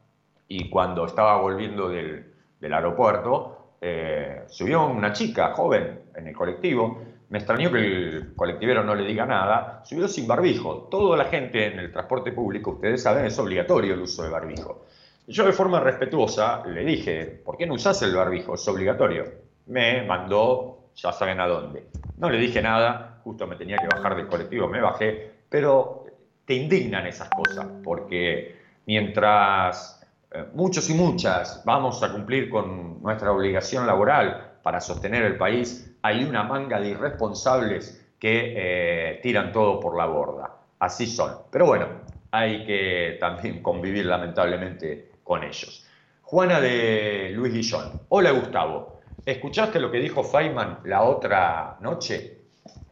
[0.48, 7.38] y cuando estaba volviendo del, aeropuerto, eh, subió una chica joven en el colectivo me
[7.38, 10.88] extrañó que el colectivero no le diga nada, subió sin barbijo.
[10.90, 14.84] Toda la gente en el transporte público, ustedes saben, es obligatorio el uso de barbijo.
[15.28, 18.54] Yo de forma respetuosa le dije, ¿por qué no usás el barbijo?
[18.54, 19.26] Es obligatorio.
[19.66, 21.86] Me mandó, ya saben a dónde.
[22.18, 26.06] No le dije nada, justo me tenía que bajar del colectivo, me bajé, pero
[26.44, 28.56] te indignan esas cosas, porque
[28.86, 35.36] mientras eh, muchos y muchas vamos a cumplir con nuestra obligación laboral para sostener el
[35.36, 40.56] país, hay una manga de irresponsables que eh, tiran todo por la borda.
[40.78, 41.34] Así son.
[41.50, 41.86] Pero bueno,
[42.30, 45.86] hay que también convivir lamentablemente con ellos.
[46.22, 48.02] Juana de Luis Guillón.
[48.08, 49.00] Hola Gustavo.
[49.26, 52.38] ¿Escuchaste lo que dijo Feynman la otra noche?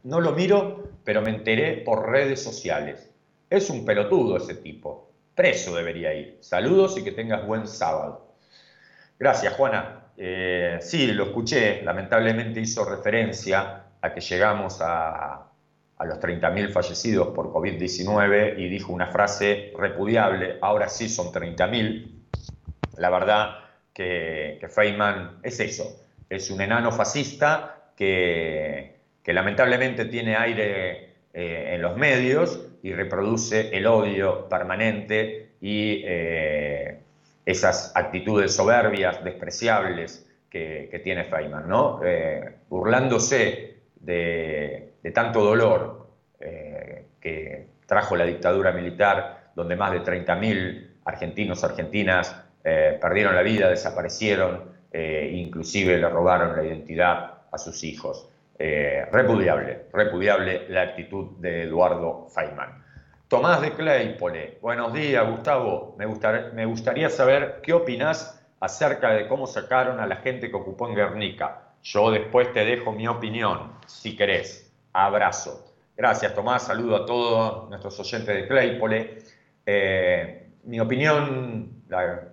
[0.05, 3.11] No lo miro, pero me enteré por redes sociales.
[3.49, 5.11] Es un pelotudo ese tipo.
[5.35, 6.39] Preso debería ir.
[6.41, 8.35] Saludos y que tengas buen sábado.
[9.19, 9.98] Gracias, Juana.
[10.21, 15.45] Eh, sí, lo escuché, lamentablemente hizo referencia a que llegamos a,
[16.01, 22.11] los 30.000 fallecidos por COVID-19 y dijo una frase repudiable, ahora sí son 30.000.
[22.97, 23.59] La verdad
[23.93, 31.97] que, Feynman es eso, es un enano fascista que, lamentablemente tiene aire eh, en los
[31.97, 37.03] medios y reproduce el odio permanente y eh,
[37.49, 42.01] esas actitudes soberbias, despreciables que, tiene Feynman, ¿no?
[42.05, 46.09] Eh, burlándose de, tanto dolor
[46.41, 53.43] eh, que trajo la dictadura militar, donde más de 30.000 argentinos, argentinas eh, perdieron la
[53.43, 58.29] vida, desaparecieron, inclusive le robaron la identidad a sus hijos.
[58.59, 62.85] repudiable, repudiable la actitud de Eduardo Feynman.
[63.29, 66.07] Tomás de Claypole, buenos días Gustavo, me,
[66.55, 70.95] me gustaría saber qué opinás acerca de cómo sacaron a la gente que ocupó en
[70.95, 71.75] Guernica.
[71.83, 74.73] Yo después te dejo mi opinión, si querés.
[74.95, 75.75] Abrazo.
[75.95, 79.19] Gracias Tomás, saludo a todos nuestros oyentes de Claypole.
[79.67, 82.29] Eh, mi opinión la,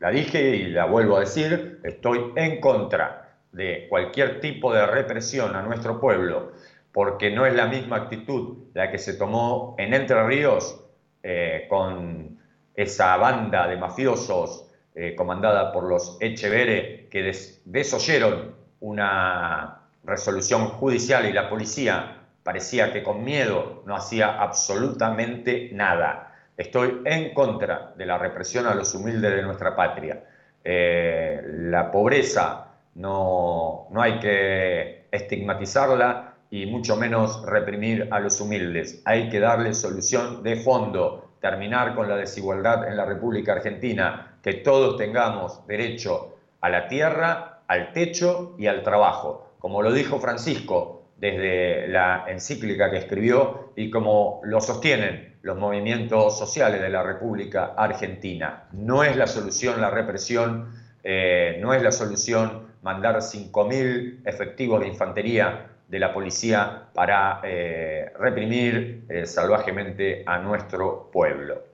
[0.00, 5.54] la dije y la vuelvo a decir, estoy en contra de cualquier tipo de represión
[5.54, 6.50] a nuestro pueblo,
[6.92, 10.84] porque no es la misma actitud la que se tomó en Entre Ríos
[11.22, 12.38] eh, con
[12.74, 21.26] esa banda de mafiosos eh, comandada por los Echevere que des desoyeron una resolución judicial
[21.26, 26.34] y la policía parecía que con miedo no hacía absolutamente nada.
[26.56, 30.24] Estoy en contra de la represión a los humildes de nuestra patria.
[30.64, 31.40] Eh,
[31.70, 39.00] la pobreza no, no hay que estigmatizarla y mucho menos reprimir a los humildes.
[39.06, 44.52] Hay que darle solución de fondo, terminar con la desigualdad en la República Argentina, que
[44.52, 49.54] todos tengamos derecho a la tierra, al techo y al trabajo.
[49.58, 56.38] Como lo dijo Francisco desde la encíclica que escribió y como lo sostienen los movimientos
[56.38, 58.64] sociales de la República Argentina.
[58.72, 60.68] No es la solución la represión,
[61.02, 68.10] eh, no es la solución mandar 5.000 efectivos de infantería de la policía para eh,
[68.18, 71.64] reprimir eh, salvajemente a nuestro pueblo.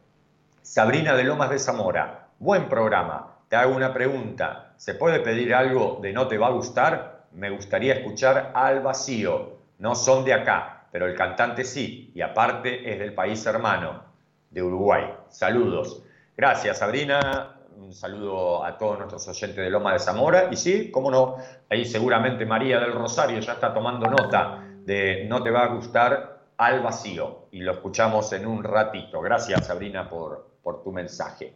[0.60, 3.36] Sabrina de Lomas de Zamora, buen programa.
[3.48, 4.72] Te hago una pregunta.
[4.76, 7.26] ¿Se puede pedir algo de no te va a gustar?
[7.30, 9.60] Me gustaría escuchar al vacío.
[9.78, 14.02] No son de acá, pero el cantante sí, y aparte es del país hermano,
[14.50, 15.14] de Uruguay.
[15.28, 16.02] Saludos.
[16.36, 17.57] Gracias, Sabrina.
[17.78, 20.48] Un saludo a todos nuestros oyentes de Loma de Zamora.
[20.50, 21.36] Y sí, cómo no,
[21.70, 26.40] ahí seguramente María del Rosario ya está tomando nota de No te va a gustar
[26.56, 27.46] al vacío.
[27.52, 29.20] Y lo escuchamos en un ratito.
[29.20, 31.54] Gracias, Sabrina, por, por tu mensaje.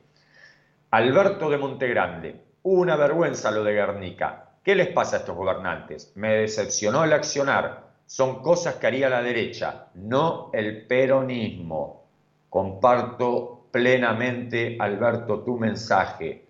[0.92, 4.50] Alberto de Montegrande, una vergüenza lo de Guernica.
[4.62, 6.12] ¿Qué les pasa a estos gobernantes?
[6.14, 7.94] Me decepcionó el accionar.
[8.06, 12.04] Son cosas que haría la derecha, no el peronismo.
[12.48, 16.46] Comparto plenamente, Alberto, tu mensaje.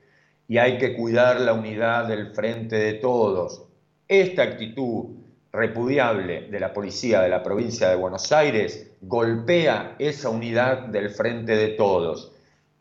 [0.49, 3.65] Y hay que cuidar la unidad del frente de todos.
[4.07, 5.07] Esta actitud
[5.53, 11.57] repudiable de la policía de la provincia de Buenos Aires golpea esa unidad del frente
[11.57, 12.33] de todos.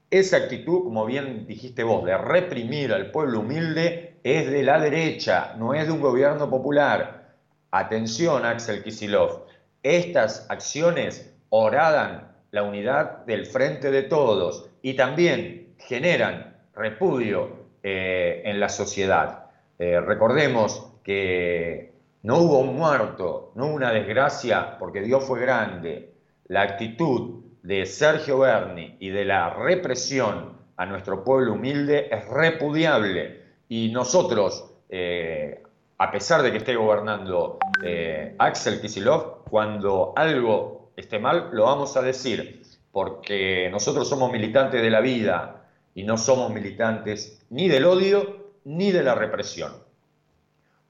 [0.10, 5.56] Esa actitud, como bien dijiste vos, de reprimir al pueblo humilde es de la derecha,
[5.58, 7.36] no es de un gobierno popular.
[7.72, 9.46] Atención, Axel Kisilov,
[9.84, 18.60] estas acciones oradan la unidad del frente de todos y también generan repudio eh, en
[18.60, 19.46] la sociedad.
[19.80, 21.94] Eh, recordemos que
[22.24, 26.14] no hubo un muerto, no hubo una desgracia, porque Dios fue grande.
[26.48, 33.42] La actitud de Sergio Berni y de la represión a nuestro pueblo humilde es repudiable.
[33.70, 35.64] Y nosotros, eh,
[35.98, 37.58] a pesar de que esté gobernando
[38.38, 44.90] Axel Kisilov, cuando algo esté mal, lo vamos a decir, porque nosotros somos militantes de
[44.90, 45.64] la vida
[45.94, 49.74] y no somos militantes ni del odio ni de la represión.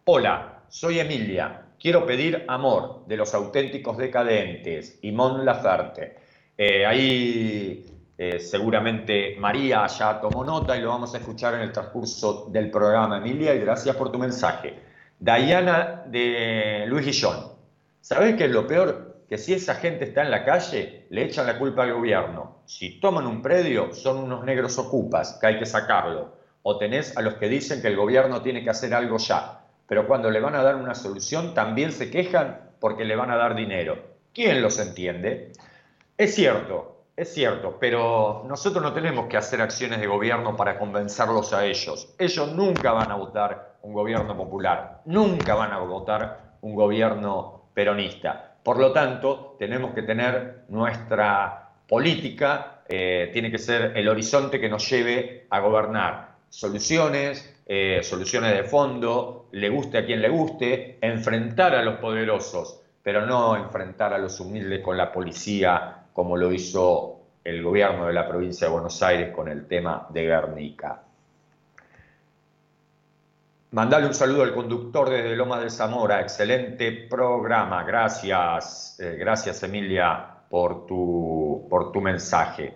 [0.06, 1.68] Hola, soy Emilia.
[1.80, 6.16] Quiero pedir amor de los auténticos decadentes y Mon Laferte.
[6.58, 7.86] Eh, ahí
[8.18, 12.70] eh, seguramente María ya tomó nota y lo vamos a escuchar en el transcurso del
[12.70, 14.76] programa, Emilia, y gracias por tu mensaje.
[15.20, 17.52] Diana de Luis Guillón.
[18.00, 19.11] ¿Sabés qué es lo peor?
[19.32, 22.64] Que si esa gente está en la calle, le echan la culpa al gobierno.
[22.66, 26.36] Si toman un predio, son unos negros ocupas, que hay que sacarlo.
[26.64, 29.62] O tenés a los que dicen que el gobierno tiene que hacer algo ya.
[29.88, 33.38] Pero cuando le van a dar una solución, también se quejan porque le van a
[33.38, 34.00] dar dinero.
[34.34, 35.54] ¿Quién los entiende?
[36.18, 41.54] Es cierto, es cierto, pero nosotros no tenemos que hacer acciones de gobierno para convencerlos
[41.54, 42.14] a ellos.
[42.20, 48.51] Ellos nunca van a votar un gobierno popular, nunca van a votar un gobierno peronista.
[48.64, 54.70] Por lo tanto, tenemos que tener nuestra política, eh, tiene que ser el horizonte que
[54.70, 56.36] nos lleve a gobernar.
[56.50, 62.82] Soluciones, eh, soluciones de fondo, le guste a quien le guste, enfrentar a los poderosos,
[63.02, 68.14] pero no enfrentar a los humildes con la policía como lo hizo el gobierno de
[68.14, 71.02] la provincia de Buenos Aires con el tema de Guernica.
[73.74, 80.28] Mandale un saludo al conductor desde Loma de Zamora, excelente programa, gracias, eh, gracias Emilia
[80.50, 82.74] por tu, por tu mensaje.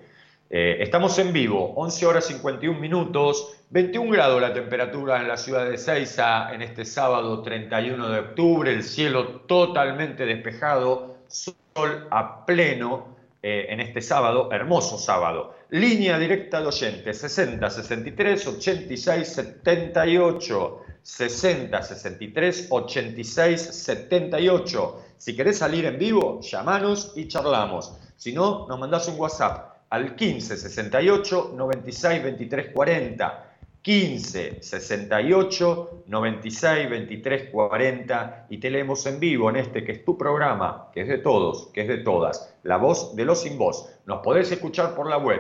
[0.50, 5.70] Eh, estamos en vivo, 11 horas 51 minutos, 21 grados la temperatura en la ciudad
[5.70, 13.16] de Ceiza en este sábado 31 de octubre, el cielo totalmente despejado, sol a pleno,
[13.48, 15.54] eh, en este sábado, hermoso sábado.
[15.70, 20.85] Línea directa de oyentes, 60 63 86 78.
[21.06, 25.04] 60 63 86 78.
[25.18, 27.96] Si querés salir en vivo, llamanos y charlamos.
[28.18, 33.52] Si no, nos mandás un WhatsApp al 15 68 96 23 40.
[33.84, 40.18] 15 68 96 23 40 y te leemos en vivo en este que es tu
[40.18, 43.88] programa, que es de todos, que es de todas, La Voz de los Sin Voz.
[44.08, 45.40] Nos podés escuchar por la web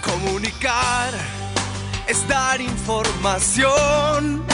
[0.01, 1.13] Comunicar
[2.07, 4.45] es dar información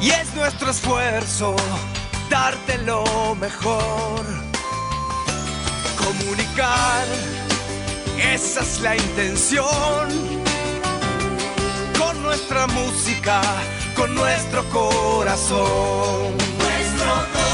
[0.00, 1.54] y es nuestro esfuerzo
[2.28, 4.24] darte lo mejor.
[5.96, 7.06] Comunicar,
[8.16, 10.08] esa es la intención.
[11.98, 13.40] Con nuestra música,
[13.96, 16.36] con nuestro corazón.
[16.58, 17.48] Nuestro corazón.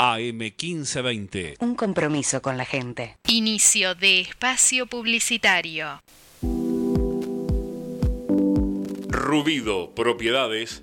[0.00, 1.56] AM 1520.
[1.60, 3.16] Un compromiso con la gente.
[3.28, 6.02] Inicio de espacio publicitario.
[9.08, 10.82] Rubido Propiedades,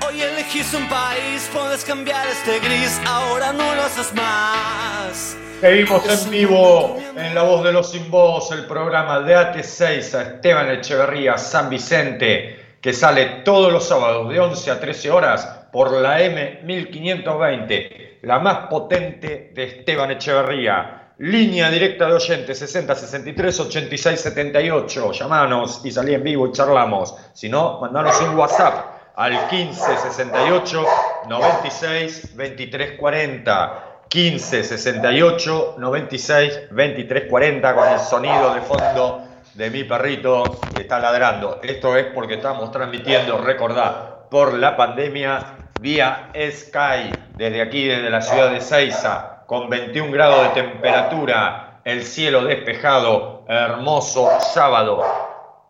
[0.08, 5.38] Hoy elegís un país, puedes cambiar este gris, ahora no lo haces más.
[5.62, 10.22] Seguimos en vivo en La Voz de los Sin Voz, el programa de AT6 a
[10.24, 15.92] Esteban Echeverría San Vicente, que sale todos los sábados de 11 a 13 horas por
[15.92, 21.14] la M1520, la más potente de Esteban Echeverría.
[21.18, 25.12] Línea directa de oyentes 60 63 86 78.
[25.12, 27.16] Llamanos y salí en vivo y charlamos.
[27.34, 30.86] Si no, mandanos un WhatsApp al 15 68
[31.28, 33.88] 96 23 40.
[34.08, 40.44] 15 68 96 23 40 con el sonido de fondo de mi perrito
[40.76, 41.60] que está ladrando.
[41.64, 47.12] Esto es porque estamos transmitiendo, recordad, por la pandemia vía Sky.
[47.36, 53.44] Desde aquí, desde la ciudad de Ceiza, con 21 grados de temperatura, el cielo despejado,
[53.48, 55.04] hermoso sábado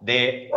[0.02, 0.52] de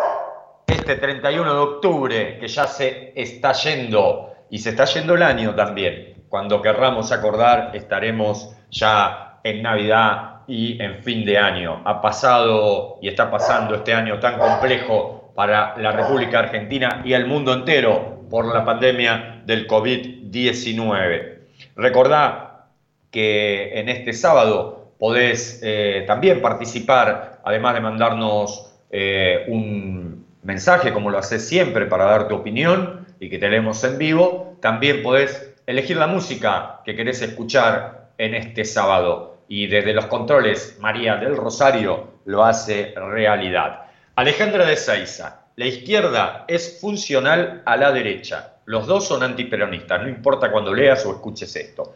[0.66, 4.32] este 31 de octubre que ya se está yendo.
[4.50, 6.24] Y se está yendo el año también.
[6.28, 11.80] Cuando querramos acordar, estaremos ya en Navidad y en fin de año.
[11.84, 17.26] Ha pasado y está pasando este año tan complejo para la República Argentina y el
[17.26, 21.39] mundo entero por la pandemia del COVID-19.
[21.77, 22.66] Recordá
[23.11, 31.11] que en este sábado podés eh, también participar, además de mandarnos eh, un mensaje, como
[31.11, 35.55] lo haces siempre, para dar tu opinión y que te leemos en vivo, también podés
[35.66, 39.39] elegir la música que querés escuchar en este sábado.
[39.49, 43.83] Y desde los controles, María del Rosario lo hace realidad.
[44.16, 48.57] Alejandra de Seiza, la izquierda es funcional a la derecha.
[48.66, 51.94] Los dos son antiperonistas, no importa cuando leas o escuches esto.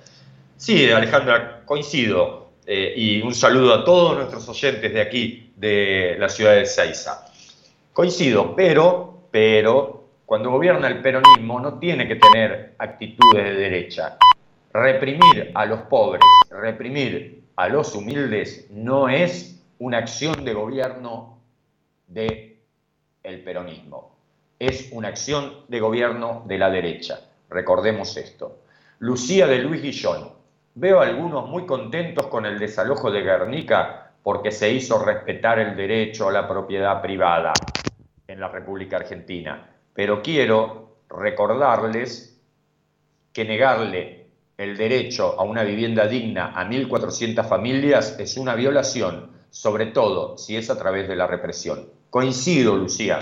[0.56, 2.48] Sí, Alejandra, coincido.
[2.66, 7.24] Eh, y un saludo a todos nuestros oyentes de aquí, de la ciudad de Seiza.
[7.94, 14.18] Coincido, pero, pero, cuando gobierna el peronismo no tiene que tener actitudes de derecha.
[14.72, 21.38] Reprimir a los pobres, reprimir a los humildes no es una acción de gobierno
[22.06, 22.47] de
[23.28, 24.16] el peronismo.
[24.58, 27.20] Es una acción de gobierno de la derecha.
[27.48, 28.62] Recordemos esto.
[28.98, 30.30] Lucía de Luis Guillón.
[30.74, 35.76] Veo a algunos muy contentos con el desalojo de Guernica porque se hizo respetar el
[35.76, 37.52] derecho a la propiedad privada
[38.26, 42.40] en la República Argentina pero quiero recordarles
[43.32, 49.86] que negarle el derecho a una vivienda digna a 1.400 familias es una violación, sobre
[49.86, 51.90] todo si es a través de la represión.
[52.10, 53.18] Coincido, Lucía,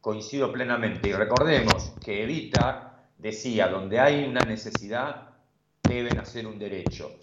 [0.00, 1.08] coincido plenamente.
[1.08, 5.30] Y recordemos que Evita decía, donde hay una necesidad,
[5.82, 7.16] deben hacer un derecho.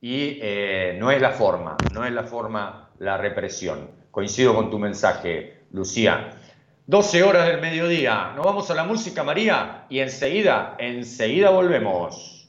[0.00, 3.90] Y eh, no es la forma, no es la forma la represión.
[4.10, 6.34] Coincido con tu mensaje, Lucía.
[6.86, 8.32] 12 horas del mediodía.
[8.36, 12.48] Nos vamos a la música, María, y enseguida, enseguida volvemos.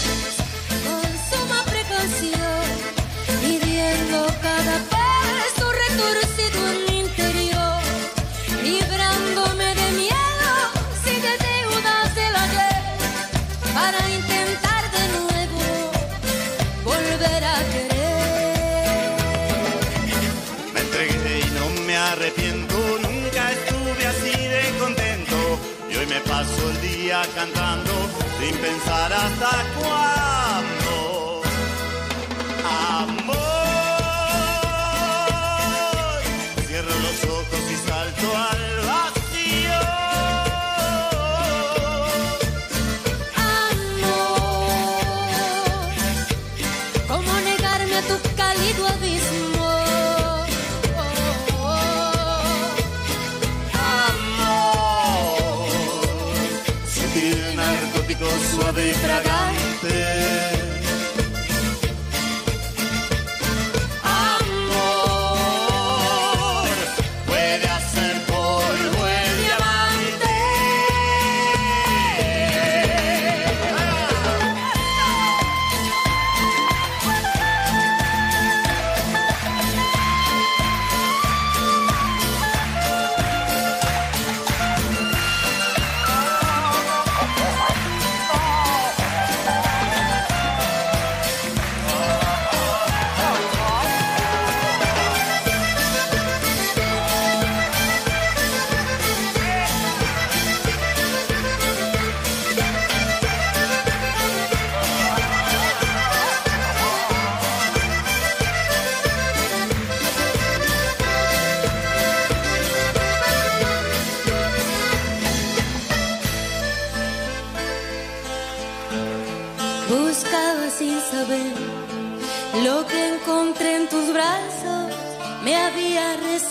[27.35, 27.91] cantando
[28.39, 30.80] sin pensar hasta cuándo.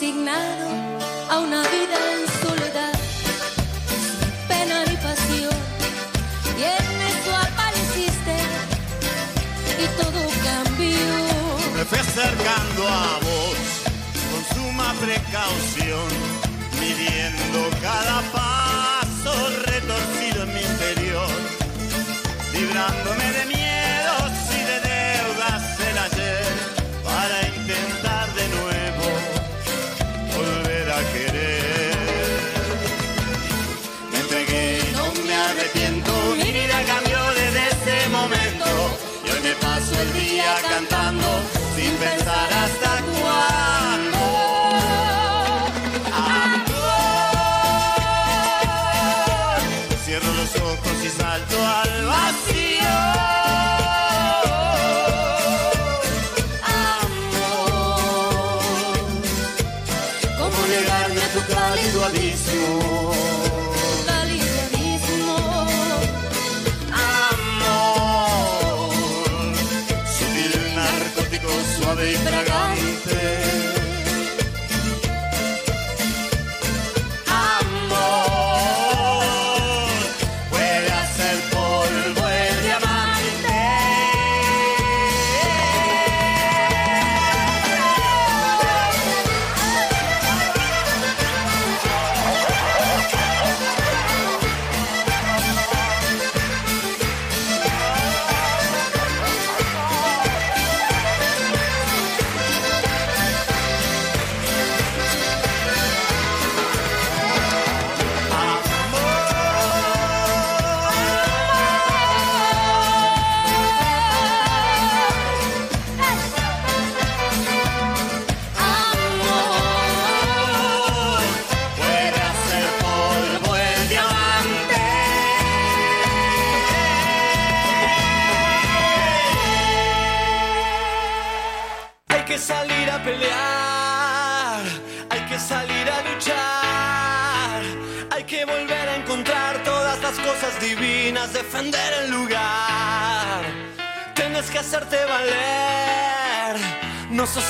[0.01, 0.68] Resignado
[1.28, 2.92] a una vida en soledad,
[3.86, 5.55] sin pena ni pasión.
[6.59, 8.36] Y en eso apareciste
[9.78, 11.76] y todo cambió.
[11.76, 13.59] Me fui acercando a vos
[14.30, 16.09] con suma precaución,
[16.80, 18.39] midiendo cada paso
[42.01, 42.89] pensar hasta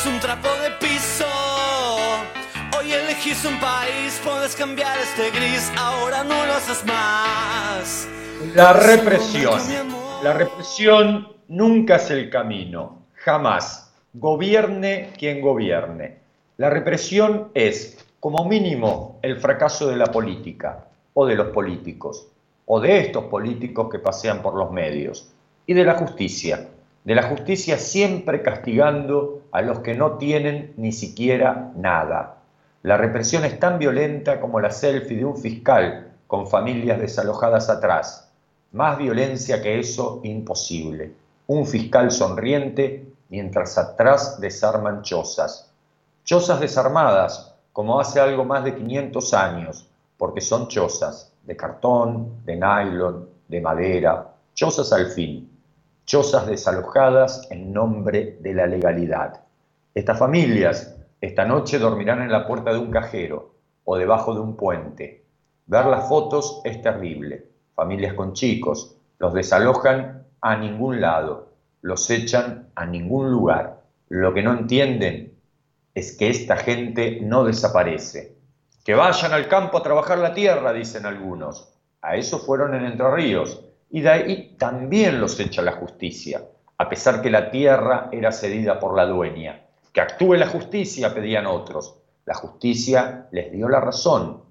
[0.01, 1.27] sos un trapo de piso.
[2.79, 8.09] Hoy elegís un país, puedes cambiar este gris, ahora no lo haces más.
[8.55, 9.61] La represión.
[10.23, 13.93] La represión nunca es el camino, jamás.
[14.13, 16.19] Gobierne quien gobierne.
[16.57, 22.29] La represión es, como mínimo, el fracaso de la política, o de los políticos,
[22.67, 25.31] o de estos políticos que pasean por los medios,
[25.67, 26.69] y de la justicia.
[27.05, 32.37] De la justicia siempre castigando a los que no tienen ni siquiera nada.
[32.83, 38.31] La represión es tan violenta como la selfie de un fiscal con familias desalojadas atrás.
[38.73, 41.13] Más violencia que eso, imposible.
[41.47, 45.71] Un fiscal sonriente mientras atrás desarman chozas.
[46.25, 49.87] Chozas desarmadas, como hace algo más de 500 años,
[50.19, 55.50] porque son chozas de cartón, de nylon, de madera, chozas al fin,
[56.11, 59.45] chozas desalojadas en nombre de la legalidad.
[59.95, 63.55] Estas familias esta noche dormirán en la puerta de un cajero
[63.85, 65.25] o debajo de un puente.
[65.67, 67.47] Ver las fotos es terrible.
[67.77, 73.83] Familias con chicos, los desalojan a ningún lado, los echan a ningún lugar.
[74.09, 75.39] Lo que no entienden
[75.95, 78.35] es que esta gente no desaparece.
[78.85, 81.73] Que vayan al campo a trabajar la tierra, dicen algunos.
[82.03, 83.65] A eso fueron en Entre Ríos.
[83.91, 86.43] Y de ahí también los echa la justicia,
[86.79, 89.63] a pesar que la tierra era cedida por la dueña.
[89.93, 91.97] Que actúe la justicia, pedían otros.
[92.25, 94.43] La justicia les dio la razón.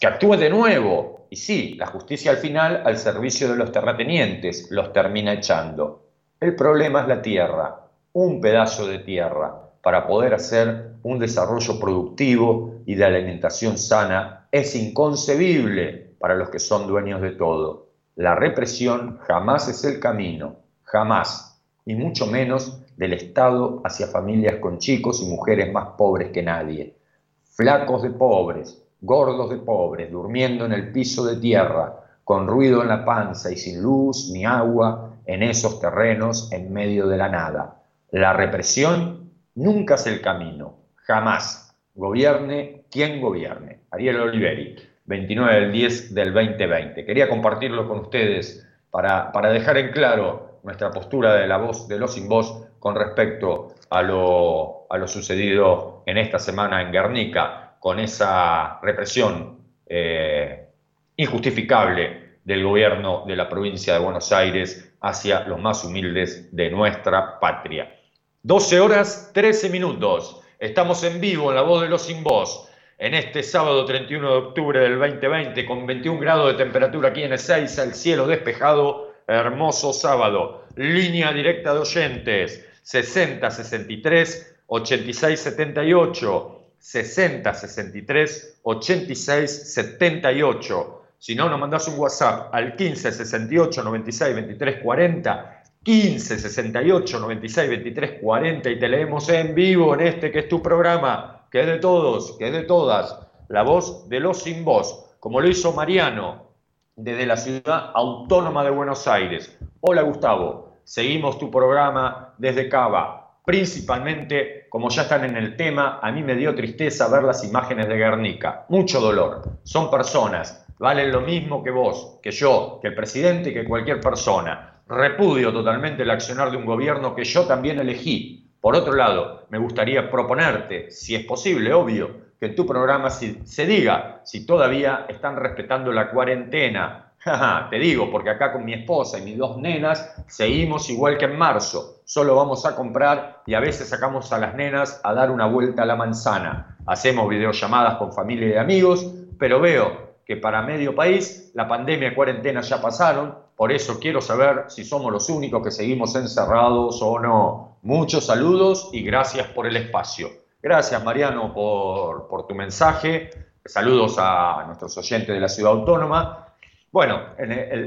[0.00, 1.26] Que actúe de nuevo.
[1.30, 6.08] Y sí, la justicia al final, al servicio de los terratenientes, los termina echando.
[6.40, 12.74] El problema es la tierra, un pedazo de tierra, para poder hacer un desarrollo productivo
[12.84, 17.89] y de alimentación sana, es inconcebible para los que son dueños de todo.
[18.20, 24.76] La represión jamás es el camino, jamás, y mucho menos del Estado hacia familias con
[24.76, 26.96] chicos y mujeres más pobres que nadie.
[27.44, 32.88] Flacos de pobres, gordos de pobres, durmiendo en el piso de tierra, con ruido en
[32.88, 37.80] la panza y sin luz ni agua en esos terrenos en medio de la nada.
[38.10, 41.74] La represión nunca es el camino, jamás.
[41.94, 43.80] Gobierne quien gobierne.
[43.90, 44.76] Ariel Oliveri,
[45.10, 47.04] 29 del 10 del 2020.
[47.04, 51.98] Quería compartirlo con ustedes para, para dejar en claro nuestra postura de la voz de
[51.98, 57.74] los sin voz con respecto a lo, a lo sucedido en esta semana en Guernica,
[57.80, 60.68] con esa represión eh,
[61.16, 67.40] injustificable del gobierno de la provincia de Buenos Aires hacia los más humildes de nuestra
[67.40, 67.96] patria.
[68.44, 70.40] 12 horas 13 minutos.
[70.60, 72.69] Estamos en vivo en La Voz de los Sin Voz
[73.00, 77.32] en este sábado 31 de octubre del 2020 con 21 grados de temperatura aquí en
[77.32, 80.66] Ezeiza, el cielo despejado, hermoso sábado.
[80.76, 91.60] Línea directa de oyentes 60 63 86 78 60 63 86 78 si no, nos
[91.60, 98.78] mandás un WhatsApp al 15 68 96 23 40, 15 68 96 23 40 y
[98.78, 102.48] te leemos en vivo en este que es tu programa, que es de todos, que
[102.48, 103.18] es de todas,
[103.48, 106.50] la voz de los sin voz, como lo hizo Mariano
[106.96, 109.58] desde la ciudad autónoma de Buenos Aires.
[109.80, 116.12] Hola Gustavo, seguimos tu programa desde Cava, principalmente, como ya están en el tema, a
[116.12, 121.20] mí me dio tristeza ver las imágenes de Guernica, mucho dolor, son personas valen lo
[121.20, 124.80] mismo que vos, que yo, que el presidente y que cualquier persona.
[124.88, 128.39] Repudio totalmente el accionar de un gobierno que yo también elegí.
[128.60, 134.20] Por otro lado, me gustaría proponerte, si es posible, obvio, que tu programa se diga
[134.24, 137.12] si todavía están respetando la cuarentena.
[137.70, 141.36] Te digo, porque acá con mi esposa y mis dos nenas seguimos igual que en
[141.38, 142.00] marzo.
[142.04, 145.82] Solo vamos a comprar y a veces sacamos a las nenas a dar una vuelta
[145.82, 146.76] a la manzana.
[146.86, 149.06] Hacemos videollamadas con familia y amigos,
[149.38, 154.20] pero veo que para medio país la pandemia y cuarentena ya pasaron, por eso quiero
[154.20, 157.78] saber si somos los únicos que seguimos encerrados o no.
[157.82, 160.28] Muchos saludos y gracias por el espacio.
[160.62, 163.30] Gracias Mariano por, tu mensaje,
[163.64, 166.46] saludos a nuestros oyentes de la ciudad autónoma.
[166.92, 167.20] Bueno,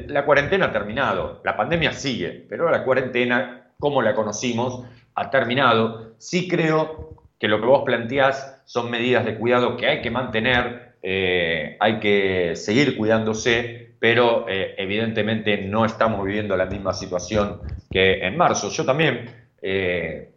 [0.07, 4.83] la cuarentena ha terminado, la pandemia sigue, pero la cuarentena, como la conocimos,
[5.15, 6.15] ha terminado.
[6.17, 10.92] Sí creo que lo que vos planteás son medidas de cuidado que hay que mantener,
[11.05, 17.59] eh, hay que seguir cuidándose, pero eh, evidentemente no estamos viviendo la misma situación
[17.91, 18.69] que en marzo.
[18.69, 20.33] Yo también eh,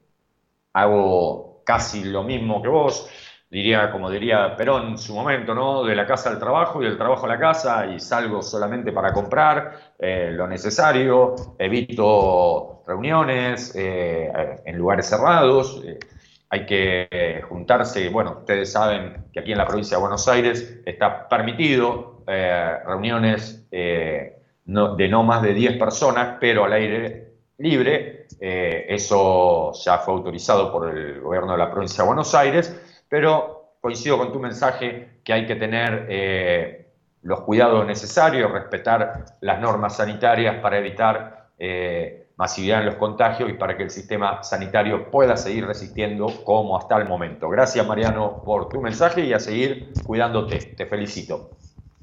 [0.73, 3.09] hago casi lo mismo que vos,
[3.49, 5.85] diría, como diría Perón en su momento, ¿no?
[5.85, 9.13] De la casa al trabajo y del trabajo a la casa y salgo solamente para
[9.13, 15.81] comprar lo necesario, evito reuniones en lugares cerrados
[16.49, 20.81] hay que eh, juntarse, bueno, ustedes saben que aquí en la provincia de Buenos Aires
[20.85, 28.27] está permitido eh, reuniones eh, de no más de 10 personas, pero al aire libre,
[28.39, 32.77] eso ya fue autorizado por el gobierno de la provincia de Buenos Aires,
[33.09, 36.91] pero coincido con tu mensaje que hay que tener
[37.23, 41.51] los cuidados necesarios, respetar las normas sanitarias para evitar
[42.37, 46.97] masividad en los contagios y para que el sistema sanitario pueda seguir resistiendo como hasta
[46.99, 47.49] el momento.
[47.49, 50.75] Gracias Mariano por tu mensaje y a seguir cuidándote.
[50.77, 51.51] Te felicito.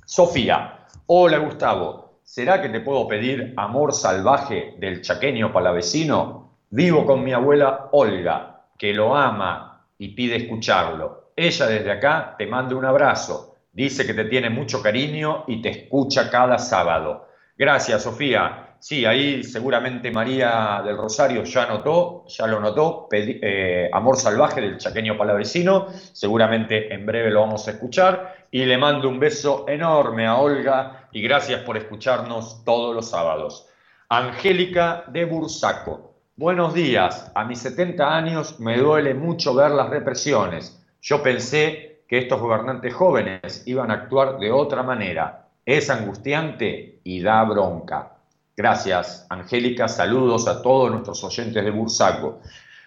[0.05, 6.57] Sofía, hola Gustavo, ¿será que te puedo pedir Amor Salvaje del chaqueño palavecino?
[6.71, 11.31] Vivo con mi abuela Olga, que lo ama y pide escucharlo.
[11.35, 13.55] Ella desde acá te manda un abrazo.
[13.71, 17.27] Dice que te tiene mucho cariño y te escucha cada sábado.
[17.57, 18.72] Gracias, Sofía.
[18.83, 24.77] Sí, ahí seguramente María del Rosario ya notó, ya lo notó, eh, Amor Salvaje del
[24.77, 30.27] Chaqueño Palavecino, seguramente en breve lo vamos a escuchar, y le mando un beso enorme
[30.27, 33.69] a Olga y gracias por escucharnos todos los sábados.
[34.09, 40.85] Angélica de Bursaco, buenos días, a mis 70 años me duele mucho ver las represiones,
[41.01, 47.21] yo pensé que estos gobernantes jóvenes iban a actuar de otra manera, es angustiante y
[47.21, 48.12] da bronca.
[48.55, 49.87] Gracias, Angélica.
[49.87, 52.41] Saludos a todos nuestros oyentes de Bursaco.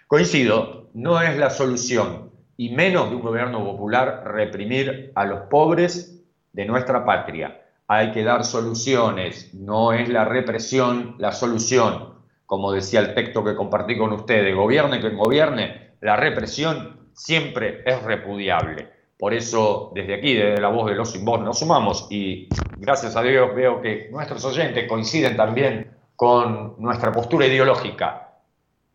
[0.07, 6.23] Coincido, no es la solución, y menos de un gobierno popular, reprimir a los pobres
[6.53, 7.61] de nuestra patria.
[7.87, 12.13] Hay que dar soluciones, no es la represión la solución.
[12.45, 18.01] Como decía el texto que compartí con ustedes, gobierne quien gobierne, la represión siempre es
[18.03, 18.96] repudiable.
[19.17, 23.15] Por eso, desde aquí, desde la voz de los sin voz, nos sumamos y gracias
[23.15, 28.33] a Dios veo que nuestros oyentes coinciden también con nuestra postura ideológica.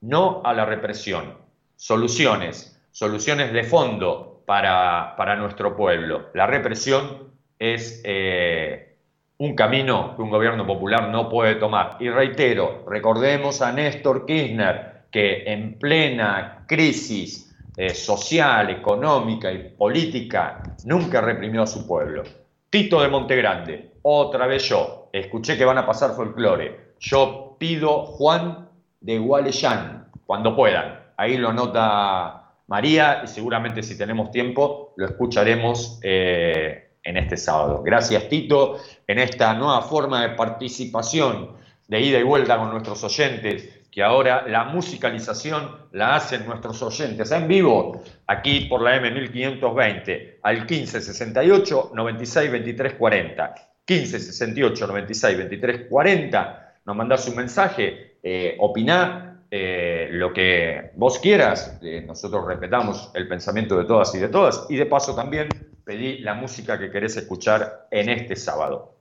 [0.03, 1.36] No a la represión.
[1.77, 6.31] Soluciones, soluciones de fondo para, para nuestro pueblo.
[6.35, 8.97] La represión es eh,
[9.39, 11.97] un camino que un gobierno popular no puede tomar.
[11.99, 20.62] Y reitero, recordemos a Néstor Kirchner que en plena crisis eh, social, económica y política,
[20.85, 22.23] nunca reprimió a su pueblo.
[22.69, 26.94] Tito de Montegrande, otra vez yo, escuché que van a pasar folclore.
[26.99, 28.69] Yo pido Juan
[29.01, 31.01] de Gualeyán, cuando puedan.
[31.16, 37.82] Ahí lo anota María y seguramente si tenemos tiempo lo escucharemos eh, en este sábado.
[37.82, 41.53] Gracias Tito, en esta nueva forma de participación,
[41.89, 47.31] de ida y vuelta con nuestros oyentes que ahora la musicalización la hacen nuestros oyentes
[47.31, 53.55] en vivo, aquí por la M1520, al 1568 96 23 40.
[53.86, 61.78] 1568 96 23 40, nos mandás un mensaje, eh, opiná eh, lo que vos quieras,
[61.82, 65.48] eh, nosotros respetamos el pensamiento de todas y de todas, y de paso también
[65.85, 68.94] pedí la música que querés escuchar en este sábado.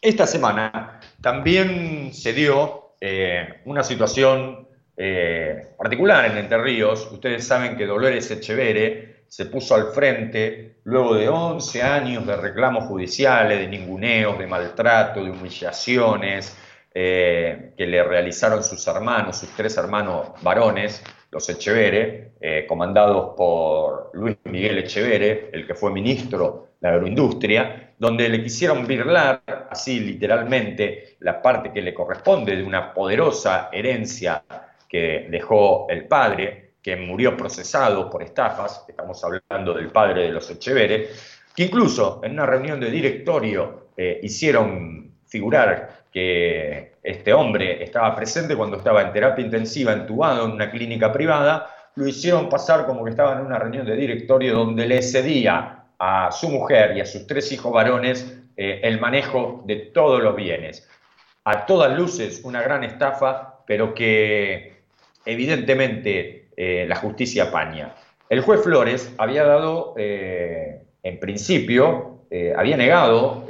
[0.00, 7.08] Esta semana también se dio eh, una situación eh, particular en Entre Ríos.
[7.10, 12.84] Ustedes saben que Dolores Echevere se puso al frente luego de 11 años de reclamos
[12.84, 16.56] judiciales, de ninguneos, de maltrato, de humillaciones
[16.92, 22.32] eh, que le realizaron sus hermanos, sus tres hermanos varones, los Echevere,
[22.66, 29.42] comandados por Luis Miguel Echevere, el que fue ministro de Agroindustria, donde le quisieron birlar,
[29.70, 34.42] así literalmente, la parte que le corresponde de una poderosa herencia
[34.88, 40.50] que dejó el padre, que murió procesado por estafas, estamos hablando del padre de los
[40.50, 48.16] Echeveres, que incluso en una reunión de directorio eh, hicieron figurar que este hombre estaba
[48.16, 53.04] presente cuando estaba en terapia intensiva, entubado en una clínica privada, lo hicieron pasar como
[53.04, 57.06] que estaba en una reunión de directorio donde le cedía a su mujer y a
[57.06, 60.88] sus tres hijos varones eh, el manejo de todos los bienes.
[61.44, 64.82] A todas luces una gran estafa, pero que
[65.26, 67.94] evidentemente eh, la justicia apaña.
[68.30, 72.06] El juez Flores había dado, eh, en principio,
[72.56, 73.44] había negado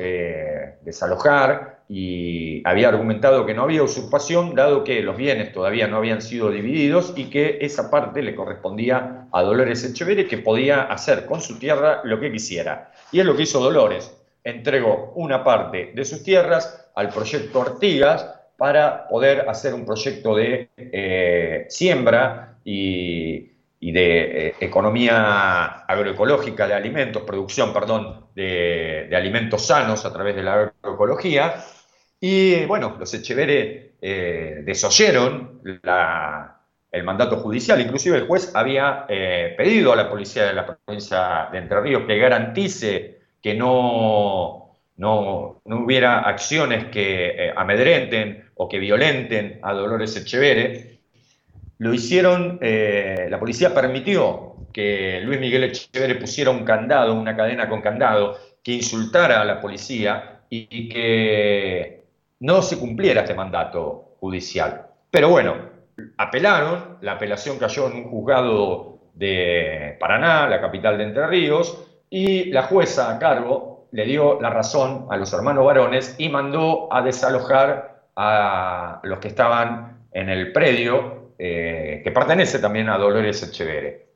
[0.81, 6.23] desalojar y había argumentado que no había usurpación, dado que los bienes todavía no habían
[6.23, 11.41] sido divididos y que esa parte le correspondía a Dolores Echeverri, que podía hacer con
[11.41, 12.93] su tierra lo que quisiera.
[13.11, 18.25] Y es lo que hizo Dolores, entregó una parte de sus tierras al proyecto Artigas
[18.57, 23.51] para poder hacer un proyecto de eh, siembra y,
[23.81, 30.45] de eh, economía agroecológica de alimentos, producción, perdón, de, de alimentos sanos a través de
[30.45, 31.65] la agroecología,
[32.21, 35.63] y bueno, los Echeverre eh, desoyeron
[36.93, 37.81] el mandato judicial.
[37.81, 42.03] Inclusive el juez había eh, pedido a la policía de la provincia de Entre Ríos
[42.07, 50.15] que garantice que no, no, hubiera acciones que eh, amedrenten o que violenten a Dolores
[50.17, 50.99] Echeverre.
[51.79, 57.81] Lo hicieron, la policía permitió que Luis Miguel Echeverre pusiera un candado, una cadena con
[57.81, 62.00] candado, que insultara a la policía y que
[62.41, 64.87] no se cumpliera este mandato judicial.
[65.11, 65.57] Pero bueno,
[66.17, 72.47] apelaron, la apelación cayó en un juzgado de Paraná, la capital de Entre Ríos, y
[72.47, 77.03] la jueza a cargo le dio la razón a los hermanos varones y mandó a
[77.03, 84.07] desalojar a los que estaban en el predio, eh, que pertenece también a Dolores Echevere.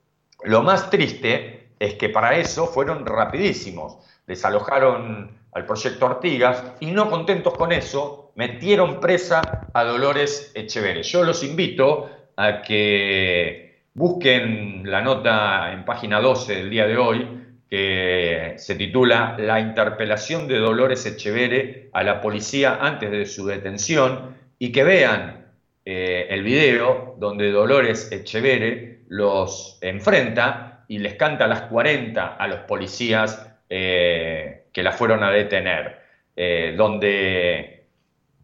[0.45, 3.99] Lo más triste es que para eso fueron rapidísimos.
[4.27, 11.05] Desalojaron al proyecto Artigas y no contentos con eso, metieron presa a Dolores Echeverre.
[11.05, 17.41] Yo los invito a que busquen la nota en página 12 del día de hoy,
[17.71, 24.37] que se titula La interpelación de Dolores Echeverre a la policía antes de su detención
[24.59, 25.47] y que vean
[25.85, 32.49] eh, el video donde Dolores Echeverre los enfrenta y les canta a las 40 a
[32.49, 36.01] los policías eh, que la fueron a detener,
[36.37, 37.87] eh, donde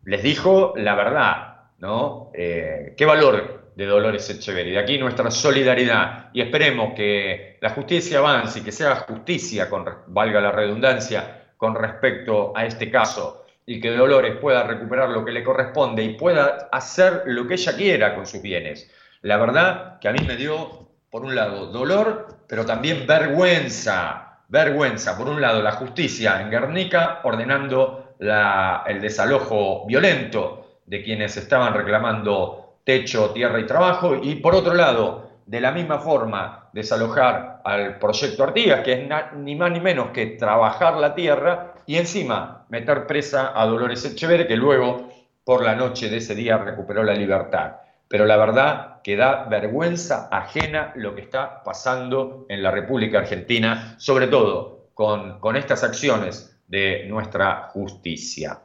[0.05, 2.31] les dijo la verdad, ¿no?
[2.33, 4.71] Eh, ¿Qué valor de Dolores Echeverri?
[4.71, 9.85] De aquí nuestra solidaridad y esperemos que la justicia avance y que sea justicia, con,
[10.07, 15.33] valga la redundancia, con respecto a este caso y que Dolores pueda recuperar lo que
[15.33, 18.91] le corresponde y pueda hacer lo que ella quiera con sus bienes.
[19.23, 25.17] La verdad que a mí me dio, por un lado, dolor, pero también vergüenza, vergüenza.
[25.17, 32.81] Por un lado, la justicia en Guernica ordenando el desalojo violento de quienes estaban reclamando
[32.85, 38.45] techo, tierra y trabajo, y por otro lado, de la misma forma, desalojar al proyecto
[38.45, 43.53] Artigas, que es ni más ni menos que trabajar la tierra y encima meter presa
[43.55, 45.09] a Dolores Echeverri, que luego,
[45.45, 47.77] por la noche de ese día, recuperó la libertad.
[48.11, 53.95] Pero la verdad que da vergüenza ajena lo que está pasando en la República Argentina,
[53.99, 58.59] sobre todo con, estas acciones de nuestra justicia.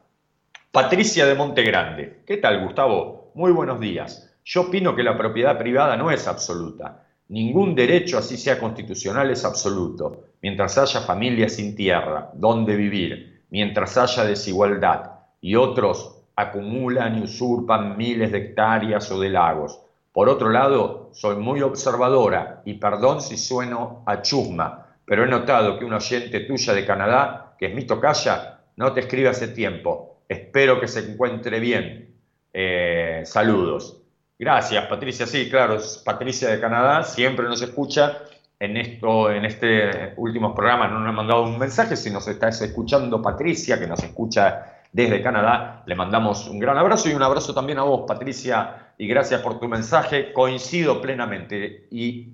[0.72, 2.24] Patricia de Montegrande.
[2.26, 3.32] ¿Qué tal, Gustavo?
[3.36, 4.36] Muy buenos días.
[4.44, 7.06] Yo opino que la propiedad privada no es absoluta.
[7.28, 10.24] Ningún derecho, así sea constitucional, es absoluto.
[10.42, 17.98] Mientras haya familias sin tierra, donde vivir, mientras haya desigualdad y otros acumulan y usurpan
[17.98, 19.82] miles de hectáreas o de lagos.
[20.12, 25.78] Por otro lado, soy muy observadora y perdón si sueno a chusma, pero he notado
[25.78, 30.22] que un oyente tuya de Canadá, que es mi tocaya, no te escribe hace tiempo.
[30.28, 32.16] Espero que se encuentre bien.
[32.54, 34.02] Eh, saludos.
[34.38, 35.26] Gracias, Patricia.
[35.28, 38.20] Sí, claro, es Patricia de Canadá, siempre nos escucha.
[38.58, 42.48] En, esto, en este último programa no nos ha mandado un mensaje, si nos está
[42.48, 47.54] escuchando Patricia, que nos escucha desde Canadá, le mandamos un gran abrazo y un abrazo
[47.54, 50.32] también a vos, Patricia, y gracias por tu mensaje.
[50.32, 52.30] Coincido plenamente y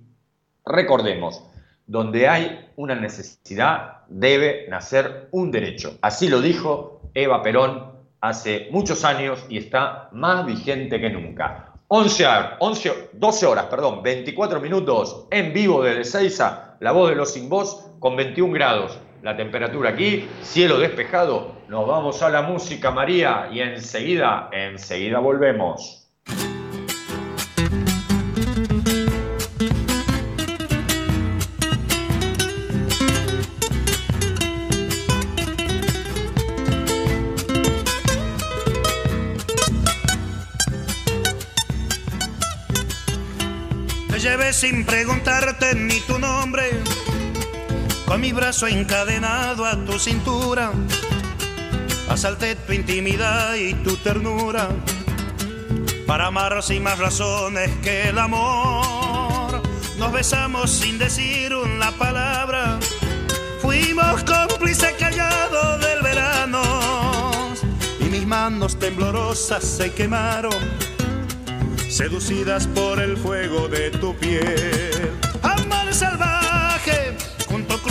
[0.64, 1.44] recordemos,
[1.88, 5.98] donde hay una necesidad debe nacer un derecho.
[6.04, 11.74] Así lo dijo Eva Perón hace muchos años y está más vigente que nunca.
[11.88, 12.26] 11,
[12.60, 17.50] 11, 12 horas, perdón, 24 minutos en vivo desde Seiza, la voz de los sin
[17.50, 19.00] voz con 21 grados.
[19.22, 21.56] La temperatura aquí, cielo despejado.
[21.68, 26.02] Nos vamos a la música, María, y enseguida, enseguida volvemos.
[44.54, 46.64] sin preguntarte ni tu nombre,
[48.12, 50.74] con mi brazo encadenado a tu cintura,
[52.10, 54.68] asalté tu intimidad y tu ternura,
[56.06, 59.62] para amar sin más razones que el amor.
[59.98, 62.80] Nos besamos sin decir una palabra,
[63.62, 66.62] fuimos cómplices callados del verano,
[68.02, 70.52] y mis manos temblorosas se quemaron
[71.88, 75.14] seducidas por el fuego de tu piel.
[75.44, 77.11] Amor salvaje,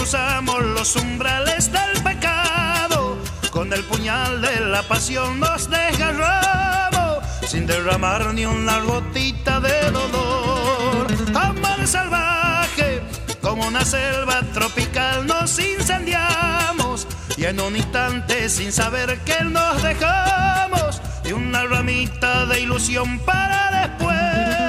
[0.00, 3.18] cruzamos los umbrales del pecado,
[3.50, 11.06] con el puñal de la pasión nos desgarramos, sin derramar ni una gotita de dolor.
[11.34, 13.02] Amor salvaje,
[13.42, 17.06] como una selva tropical nos incendiamos,
[17.36, 21.02] y en un instante sin saber que nos dejamos
[21.34, 24.59] una ramita de ilusión para después.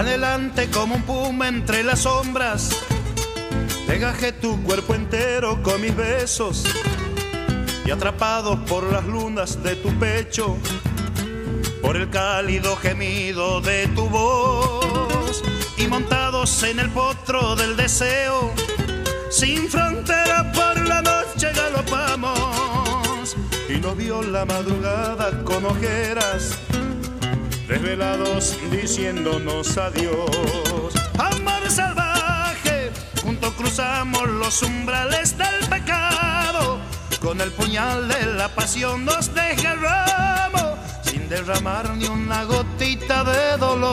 [0.00, 2.70] Adelante como un puma entre las sombras,
[3.86, 6.64] Degajé tu cuerpo entero con mis besos.
[7.84, 10.56] Y atrapado por las lunas de tu pecho,
[11.82, 15.44] por el cálido gemido de tu voz.
[15.76, 18.54] Y montados en el potro del deseo,
[19.28, 23.36] sin frontera por la noche galopamos.
[23.68, 26.56] Y nos vio la madrugada con ojeras,
[27.70, 30.92] desvelados diciéndonos adiós.
[31.18, 32.90] Amor salvaje,
[33.22, 36.78] juntos cruzamos los umbrales del pecado,
[37.20, 40.20] con el puñal de la pasión nos desgarramos
[41.30, 43.92] derramar ni una gotita de dolor.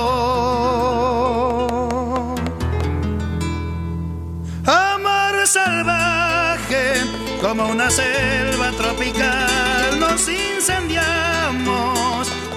[4.66, 7.04] Amor salvaje,
[7.40, 11.97] como una selva tropical, nos incendiamos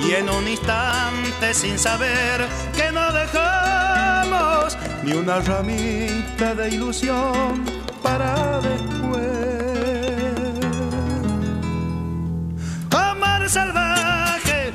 [0.06, 2.47] y en un instante sin saber
[2.77, 7.64] que no dejamos ni una ramita de ilusión
[8.02, 9.28] para después.
[12.90, 14.72] Amor salvaje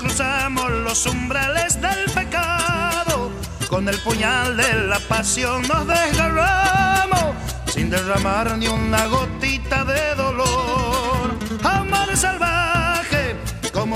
[0.00, 3.30] cruzamos los umbrales del pecado,
[3.68, 7.34] con el puñal de la pasión nos desgarramos
[7.66, 10.09] sin derramar ni una gotita de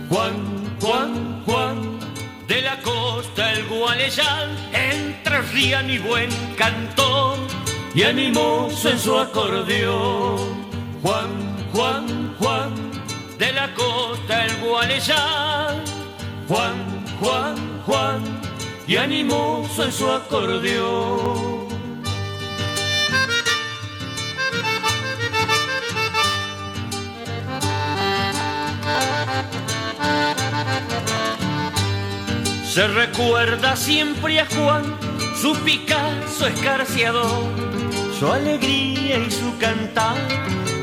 [0.08, 1.85] Juan, Juan, Juan,
[2.82, 7.38] costa el Gualeyán, entre rían y buen cantor
[7.94, 10.66] y animoso en su acordeón.
[11.02, 11.30] Juan,
[11.72, 12.74] Juan, Juan,
[13.38, 15.82] de la costa el Gualeyán.
[16.48, 18.22] Juan, Juan, Juan,
[18.86, 21.65] y animoso en su acordeón.
[32.76, 34.84] Se recuerda siempre a Juan,
[35.40, 37.42] su Picasso escarciador,
[38.18, 40.18] su alegría y su cantar,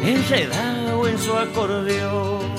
[0.01, 2.51] enredado en su acordeón.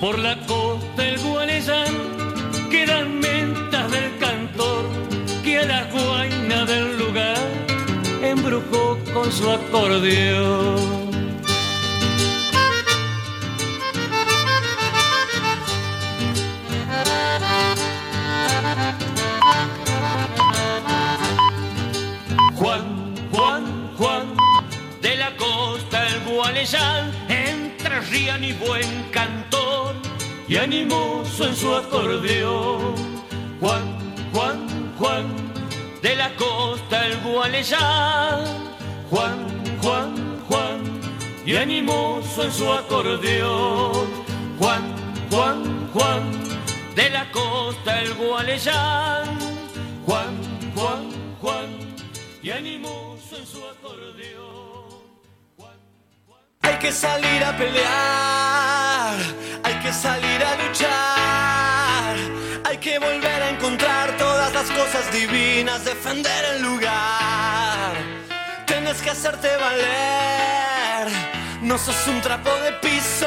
[0.00, 1.94] Por la costa del Gualeyán
[2.72, 4.09] quedan mentas del
[8.30, 11.10] embrujó con su acordeón.
[22.54, 24.26] Juan, Juan, Juan,
[25.00, 29.94] de la costa el Gualeyán, entre rían y buen cantor,
[30.46, 32.94] y animoso en su acordeón.
[33.60, 33.82] Juan,
[34.32, 35.49] Juan, Juan,
[36.02, 38.44] de la costa el Gualeyán.
[39.10, 41.00] Juan, Juan, Juan,
[41.44, 44.08] y animoso en su acordeón.
[44.58, 44.82] Juan,
[45.30, 46.22] Juan, Juan,
[46.94, 49.38] de la costa el Gualeyán.
[50.06, 51.10] Juan, Juan,
[51.40, 51.68] Juan,
[52.42, 54.50] y animoso en su acordeón.
[56.62, 59.16] Hay que salir a pelear,
[59.64, 62.16] hay que salir a luchar,
[62.64, 64.29] hay que volver a encontrar las
[64.80, 67.92] cosas divinas, defender el lugar.
[68.66, 71.08] Tienes que hacerte valer,
[71.62, 73.26] no sos un trapo de piso.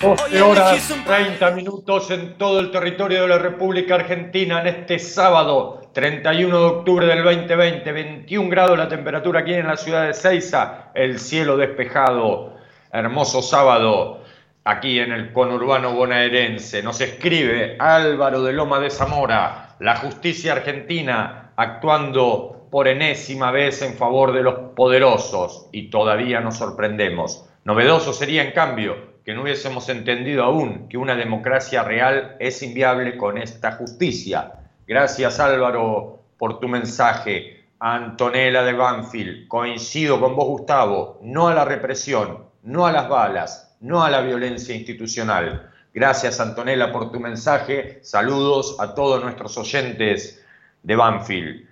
[0.00, 5.90] 12 horas 30 minutos en todo el territorio de la República Argentina en este sábado
[5.92, 10.90] 31 de octubre del 2020, 21 grados la temperatura aquí en la ciudad de Ceiza,
[10.94, 12.54] el cielo despejado,
[12.92, 14.23] hermoso sábado
[14.64, 16.82] aquí en el conurbano bonaerense.
[16.82, 23.94] Nos escribe Álvaro de Loma de Zamora, la justicia argentina actuando por enésima vez en
[23.94, 27.48] favor de los poderosos y todavía nos sorprendemos.
[27.64, 33.16] Novedoso sería en cambio que no hubiésemos entendido aún que una democracia real es inviable
[33.16, 34.52] con esta justicia.
[34.86, 37.64] Gracias Álvaro por tu mensaje.
[37.78, 43.73] Antonella de Banfield, coincido con vos Gustavo, no a la represión, no a las balas,
[43.84, 45.70] no a la violencia institucional.
[45.92, 47.98] Gracias Antonella por tu mensaje.
[48.02, 50.42] Saludos a todos nuestros oyentes
[50.82, 51.68] de Banfield.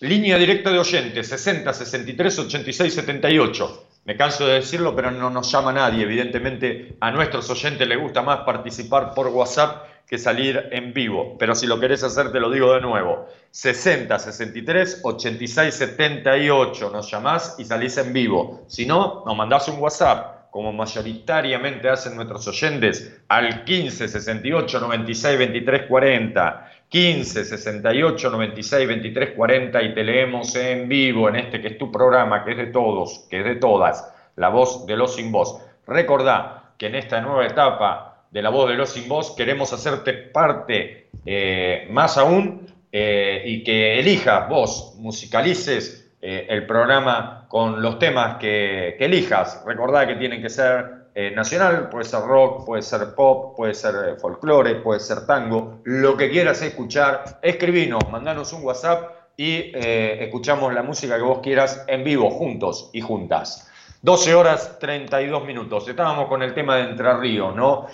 [0.00, 3.86] Línea directa de oyentes 60 63 86 78.
[4.04, 6.02] Me canso de decirlo, pero no nos llama nadie.
[6.02, 11.36] Evidentemente a nuestros oyentes les gusta más participar por WhatsApp que salir en vivo.
[11.38, 13.28] Pero si lo querés hacer, te lo digo de nuevo.
[13.52, 18.64] 60 63 86 78 nos llamás y salís en vivo.
[18.66, 25.38] Si no, nos mandás un WhatsApp, como mayoritariamente hacen nuestros oyentes, al 15 68 96
[25.38, 26.70] 23 40.
[26.90, 31.90] 15 68 96 23 40 y te leemos en vivo en este que es tu
[31.90, 35.58] programa, que es de todos, que es de todas, la voz de los sin voz.
[35.86, 40.12] Recordá que en esta nueva etapa de la voz de los sin voz queremos hacerte
[40.12, 47.98] parte eh, más aún eh, y que elijas vos, musicalices eh, el programa con los
[47.98, 49.62] temas que, elijas.
[49.66, 53.94] Recordá que tienen que ser eh, nacional, puede ser rock, puede ser pop, puede ser
[53.94, 60.24] eh, folclore, puede ser tango, lo que quieras escuchar, escribinos, mandanos un WhatsApp y eh,
[60.24, 63.70] escuchamos la música que vos quieras en vivo, juntos y juntas.
[64.00, 65.86] 12 horas 32 minutos.
[65.86, 67.86] Estábamos con el tema de Entre Ríos, ¿no?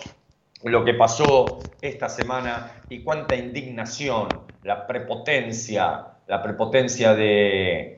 [0.62, 4.28] Lo que pasó esta semana y cuánta indignación,
[4.62, 7.97] la prepotencia, la prepotencia de,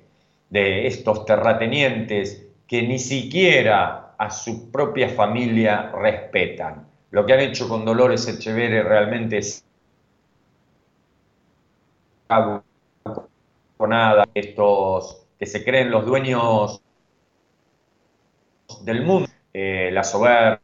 [0.50, 6.86] de estos terratenientes que ni siquiera a su propia familia respetan.
[7.10, 9.64] Lo que han hecho con Dolores Echeverre realmente es
[13.88, 14.28] nada.
[14.34, 16.82] Estos que se creen los dueños
[18.82, 20.60] del mundo, eh, la soberbia,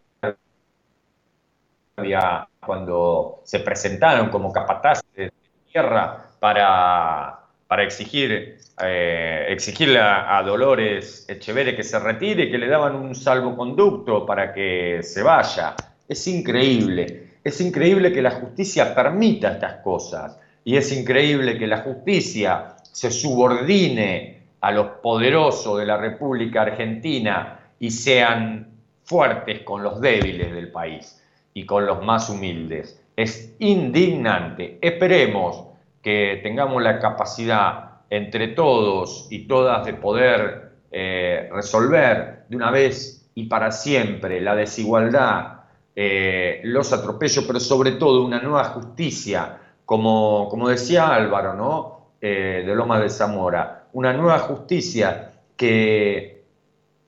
[2.64, 5.32] cuando se presentaron como capataces de
[5.72, 12.94] tierra para, para exigir eh, exigirle a, Dolores Echeverre que se retire, que le daban
[12.94, 15.74] un salvoconducto para que se vaya.
[16.06, 21.78] Es increíble, es increíble que la justicia permita estas cosas y es increíble que la
[21.78, 28.68] justicia se subordine a los poderosos de la República Argentina y sean
[29.04, 31.22] fuertes con los débiles del país
[31.54, 33.00] y con los más humildes.
[33.16, 34.78] Es indignante.
[34.82, 35.75] Esperemos
[36.06, 43.28] que tengamos la capacidad entre todos y todas de poder eh, resolver de una vez
[43.34, 45.62] y para siempre la desigualdad,
[45.96, 52.12] eh, los atropellos, pero sobre todo una nueva justicia, como, como decía Álvaro, ¿no?
[52.20, 56.44] Eh, de Loma de Zamora, una nueva justicia que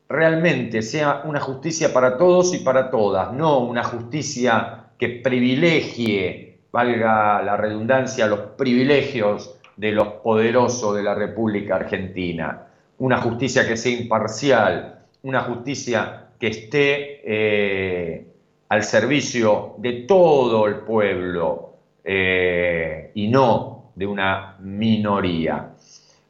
[0.08, 6.47] realmente sea una justicia para todos y para todas, no una justicia que privilegie,
[6.78, 12.66] valga la redundancia, los privilegios de los poderosos de la República Argentina,
[12.98, 18.26] una justicia que sea imparcial, una justicia que esté eh,
[18.68, 21.74] al servicio de todo el pueblo
[22.04, 25.70] eh, y no de una minoría.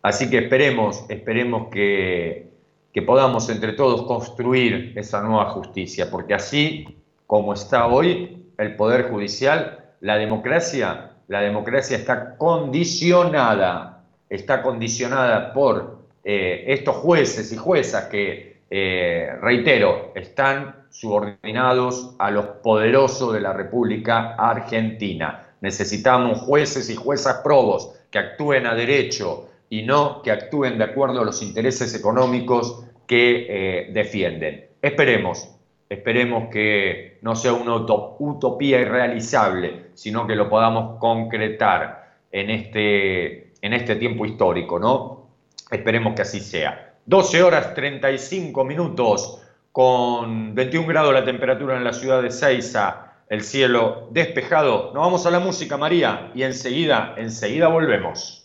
[0.00, 2.48] Así que esperemos, esperemos que,
[2.94, 6.86] que podamos entre todos construir esa nueva justicia, porque así
[7.26, 15.98] como está hoy el Poder Judicial, la democracia la democracia está condicionada, está condicionada por
[16.24, 23.52] eh, estos jueces y juezas que, eh, reitero, están subordinados a los poderosos de la
[23.52, 25.48] República Argentina.
[25.60, 31.20] Necesitamos jueces y juezas probos que actúen a derecho y no que actúen de acuerdo
[31.20, 34.66] a los intereses económicos que eh, defienden.
[34.80, 35.57] Esperemos,
[35.88, 43.72] Esperemos que no sea una utopía irrealizable, sino que lo podamos concretar en este, en
[43.72, 45.28] este tiempo histórico, ¿no?
[45.70, 46.94] Esperemos que así sea.
[47.06, 49.42] 12 horas 35 minutos,
[49.72, 54.92] con 21 grados la temperatura en la ciudad de Ceiza, el cielo despejado.
[54.92, 58.44] Nos vamos a la música, María, y enseguida, enseguida volvemos.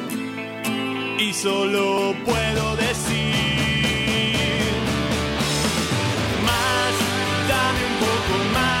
[1.21, 3.35] y solo puedo decir
[6.43, 6.93] más,
[7.47, 8.80] dame un poco más,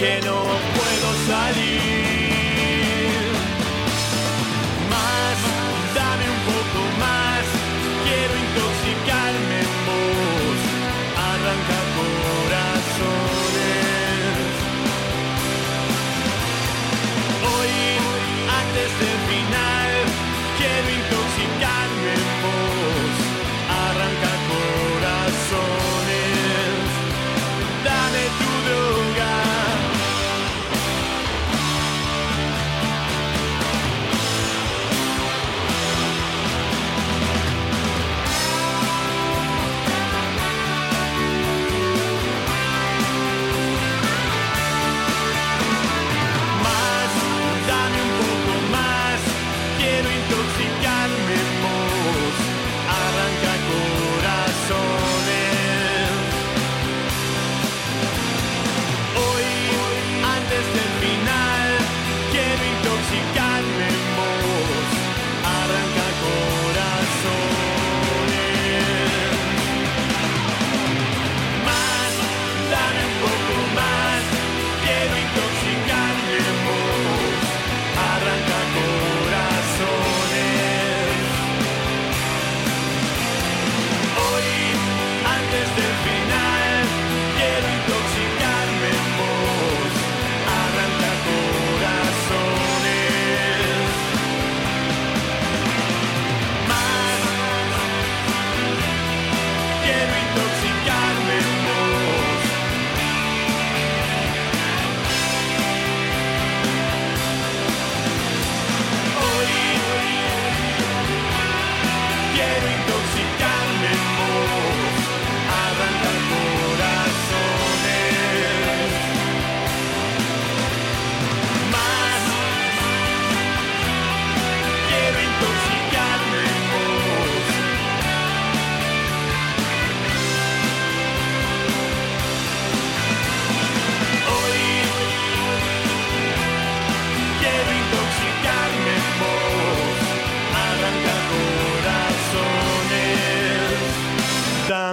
[0.00, 0.63] del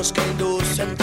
[0.00, 0.99] Sonidos que inducen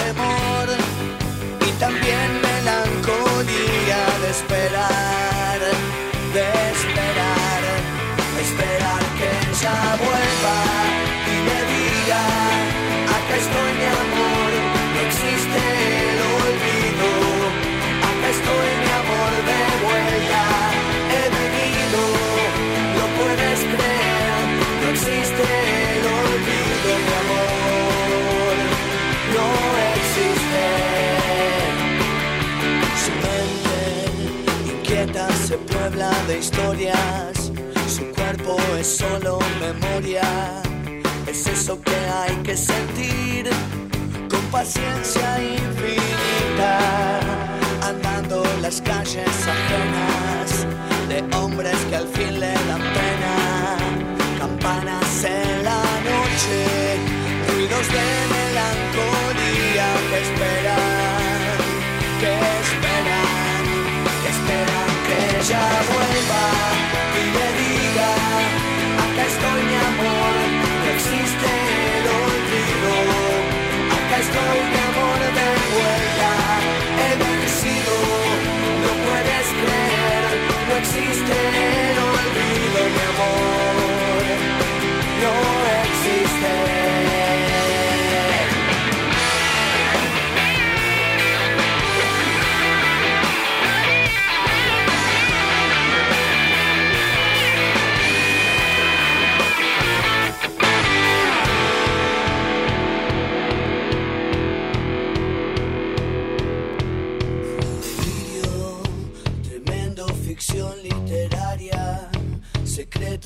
[36.28, 37.52] de historias,
[37.88, 40.62] su cuerpo es solo memoria,
[41.26, 43.50] es eso que hay que sentir
[44.30, 46.80] con paciencia infinita,
[47.82, 50.68] andando las calles ajenas
[51.08, 53.78] de hombres que al fin le dan pena,
[54.40, 55.44] campanas se
[57.48, 58.06] ruidos de
[58.36, 61.58] melancolía que esperan,
[62.20, 63.64] que esperan,
[64.24, 64.77] que esperan
[65.08, 66.57] que ella vuelva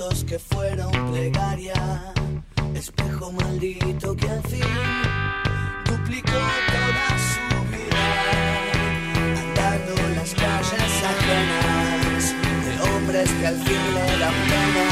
[0.01, 2.13] secretos que fueron plegaria,
[2.75, 4.61] espejo maldito que al fin
[5.85, 8.05] duplicó toda su vida,
[9.41, 14.87] andando en las calles ajenas de hombres que al fin le dan pena,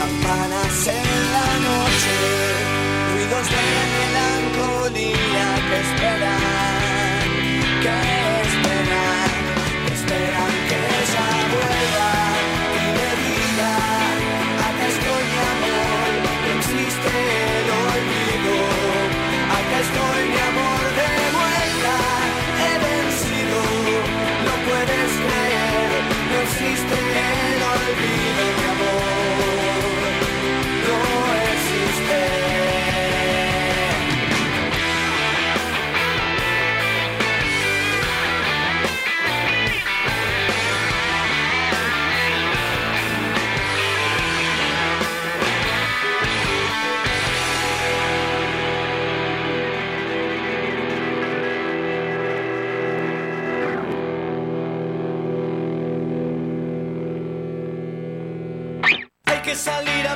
[0.00, 2.14] campanas en la noche,
[3.12, 3.62] ruidos de
[3.96, 7.28] melancolía que esperan,
[7.82, 8.29] que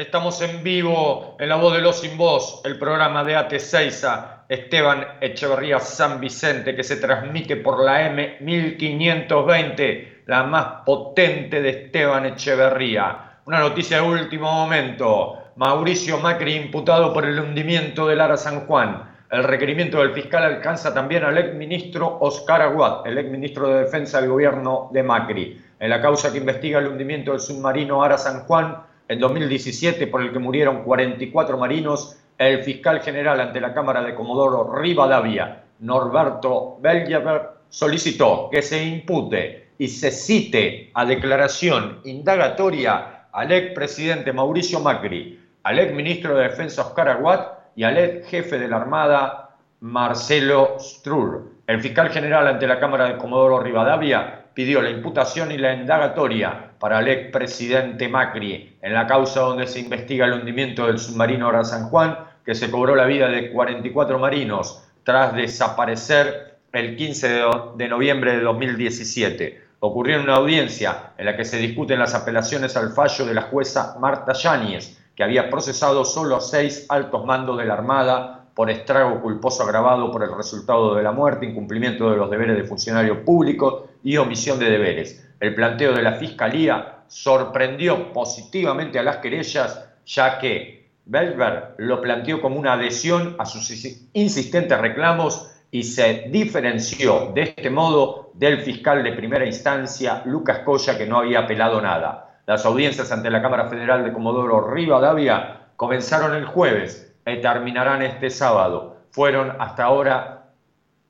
[0.00, 5.06] Estamos en vivo en La Voz de los Sin Voz, el programa de AT6A Esteban
[5.20, 13.40] Echeverría San Vicente, que se transmite por la M1520, la más potente de Esteban Echeverría.
[13.44, 15.36] Una noticia de último momento.
[15.56, 19.06] Mauricio Macri imputado por el hundimiento del Ara San Juan.
[19.30, 24.30] El requerimiento del fiscal alcanza también al exministro Oscar Aguad, el exministro de Defensa del
[24.30, 25.62] gobierno de Macri.
[25.78, 30.22] En la causa que investiga el hundimiento del submarino Ara San Juan, en 2017, por
[30.22, 36.78] el que murieron 44 marinos, el fiscal general ante la Cámara de Comodoro Rivadavia, Norberto
[36.80, 45.40] Belgeber, solicitó que se impute y se cite a declaración indagatoria al expresidente Mauricio Macri,
[45.64, 51.50] al exministro de Defensa Oscar Aguad y al ex jefe de la Armada Marcelo Strur.
[51.66, 56.69] El fiscal general ante la Cámara de Comodoro Rivadavia pidió la imputación y la indagatoria
[56.80, 61.62] para el expresidente Macri en la causa donde se investiga el hundimiento del submarino Ara
[61.62, 67.42] San Juan, que se cobró la vida de 44 marinos tras desaparecer el 15
[67.76, 69.62] de, noviembre de 2017.
[69.80, 73.42] Ocurrió en una audiencia en la que se discuten las apelaciones al fallo de la
[73.42, 78.70] jueza Marta Yáñez, que había procesado solo a seis altos mandos de la Armada por
[78.70, 83.18] estrago culposo agravado por el resultado de la muerte, incumplimiento de los deberes de funcionarios
[83.18, 85.29] públicos y omisión de deberes.
[85.40, 92.40] El planteo de la Fiscalía sorprendió positivamente a las querellas, ya que Belver lo planteó
[92.40, 93.70] como una adhesión a sus
[94.12, 100.98] insistentes reclamos y se diferenció de este modo del fiscal de primera instancia, Lucas Coya,
[100.98, 102.40] que no había apelado nada.
[102.46, 108.28] Las audiencias ante la Cámara Federal de Comodoro Rivadavia comenzaron el jueves y terminarán este
[108.28, 108.96] sábado.
[109.10, 110.50] Fueron hasta ahora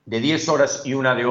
[0.07, 1.27] de 10 horas y una de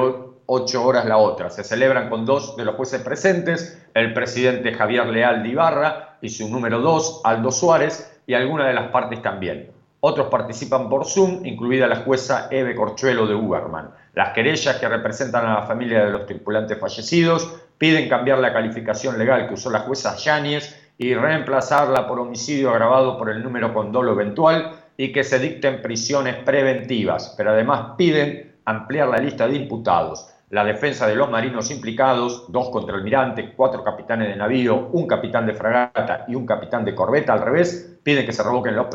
[0.52, 1.48] 8 horas la otra.
[1.48, 6.28] Se celebran con dos de los jueces presentes, el presidente Javier Leal de Ibarra y
[6.28, 9.70] su número 2, Aldo Suárez, y algunas de las partes también.
[10.00, 13.90] Otros participan por Zoom, incluida la jueza Eve Corchuelo de Uberman.
[14.14, 19.18] Las querellas que representan a la familia de los tripulantes fallecidos piden cambiar la calificación
[19.18, 23.92] legal que usó la jueza Yáñez y reemplazarla por homicidio agravado por el número con
[23.92, 29.56] dolo eventual y que se dicten prisiones preventivas, pero además piden ampliar la lista de
[29.56, 30.26] imputados.
[30.50, 35.54] La defensa de los marinos implicados, dos contraalmirantes, cuatro capitanes de navío, un capitán de
[35.54, 38.88] fragata y un capitán de corbeta, al revés, piden que se revoquen los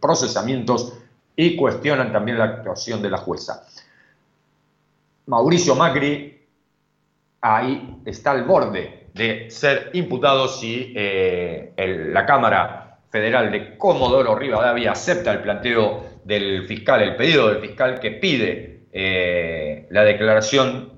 [0.00, 0.98] procesamientos
[1.36, 3.66] y cuestionan también la actuación de la jueza.
[5.26, 6.40] Mauricio Macri
[7.42, 11.74] ahí está al borde de ser imputado si eh,
[12.12, 18.00] la Cámara Federal de Comodoro Rivadavia acepta el planteo del fiscal, el pedido del fiscal
[18.00, 20.92] que pide eh, la declaración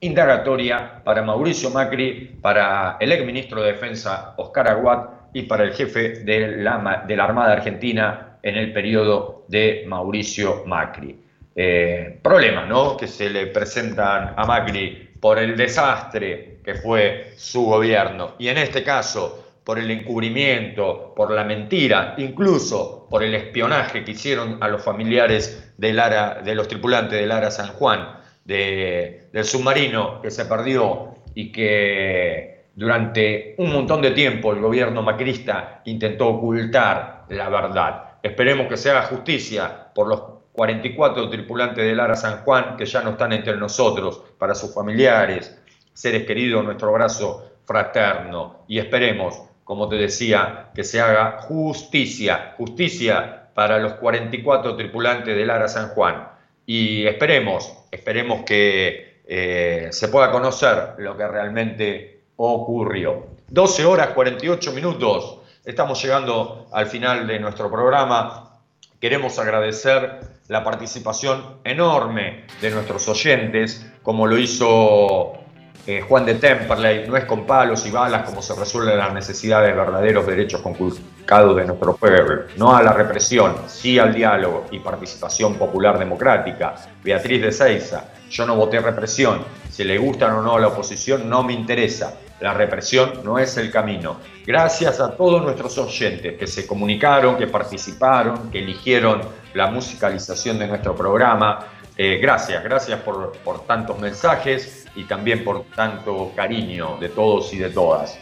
[0.00, 6.24] indagatoria para Mauricio Macri, para el exministro de Defensa Oscar Aguad y para el jefe
[6.24, 11.16] de la, de la Armada Argentina en el periodo de Mauricio Macri.
[11.54, 12.96] Eh, problemas ¿no?
[12.96, 18.56] que se le presentan a Macri por el desastre que fue su gobierno y en
[18.56, 24.68] este caso por el encubrimiento, por la mentira, incluso por el espionaje que hicieron a
[24.68, 30.30] los familiares del Ara, de los tripulantes del Ara San Juan, de- del submarino que
[30.30, 37.48] se perdió y que durante un montón de tiempo el gobierno macrista intentó ocultar la
[37.48, 38.04] verdad.
[38.22, 40.22] Esperemos que se haga justicia por los
[40.52, 45.58] 44 tripulantes del Ara San Juan que ya no están entre nosotros, para sus familiares,
[45.92, 49.40] seres queridos, nuestro abrazo fraterno y esperemos,
[49.72, 55.88] como te decía, que se haga justicia, justicia para los 44 tripulantes del Ara San
[55.88, 56.28] Juan
[56.66, 63.28] y esperemos, esperemos que eh, se pueda conocer lo que realmente ocurrió.
[63.48, 68.60] 12 horas 48 minutos, estamos llegando al final de nuestro programa.
[69.00, 75.41] Queremos agradecer la participación enorme de nuestros oyentes, como lo hizo
[75.86, 79.70] eh, Juan de Temperley, no es con palos y balas como se resuelven las necesidades
[79.70, 84.78] de verdaderos derechos conculcados de nuestro pueblo, no a la represión, sí al diálogo y
[84.78, 86.74] participación popular democrática.
[87.02, 89.40] Beatriz de Seiza, yo no voté represión,
[89.70, 93.56] si le gustan o no a la oposición no me interesa, la represión no es
[93.56, 94.18] el camino.
[94.44, 99.20] Gracias a todos nuestros oyentes que se comunicaron, que participaron, que eligieron
[99.54, 101.60] la musicalización de nuestro programa.
[102.04, 107.70] Eh, gracias, gracias por, tantos mensajes y también por tanto cariño de todos y de
[107.70, 108.18] todas.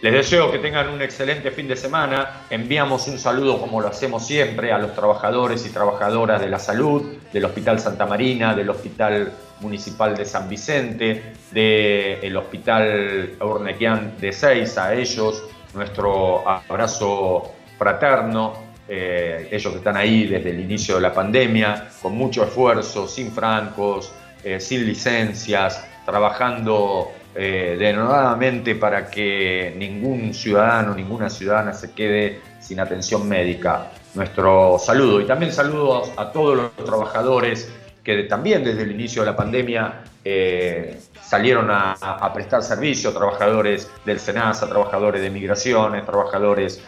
[0.00, 2.44] Les deseo que tengan un excelente fin de semana.
[2.48, 7.02] Enviamos un saludo, como lo hacemos siempre, a los trabajadores y trabajadoras de la salud,
[7.30, 9.30] del Hospital Santa Marina, del Hospital
[9.60, 15.44] Municipal de San Vicente, del Hospital Urnequian de Seis, a ellos
[15.74, 18.67] nuestro abrazo fraterno.
[18.88, 24.12] Eh, ellos están ahí desde el inicio de la pandemia, con mucho esfuerzo, sin francos,
[24.42, 32.80] eh, sin licencias, trabajando eh, denodadamente para que ningún ciudadano, ninguna ciudadana se quede sin
[32.80, 33.92] atención médica.
[34.14, 37.70] Nuestro saludo y también saludos a todos los trabajadores
[38.02, 43.90] que también desde el inicio de la pandemia eh, salieron a, a prestar servicio, trabajadores
[44.06, 46.82] del SENASA, trabajadores de migraciones, trabajadores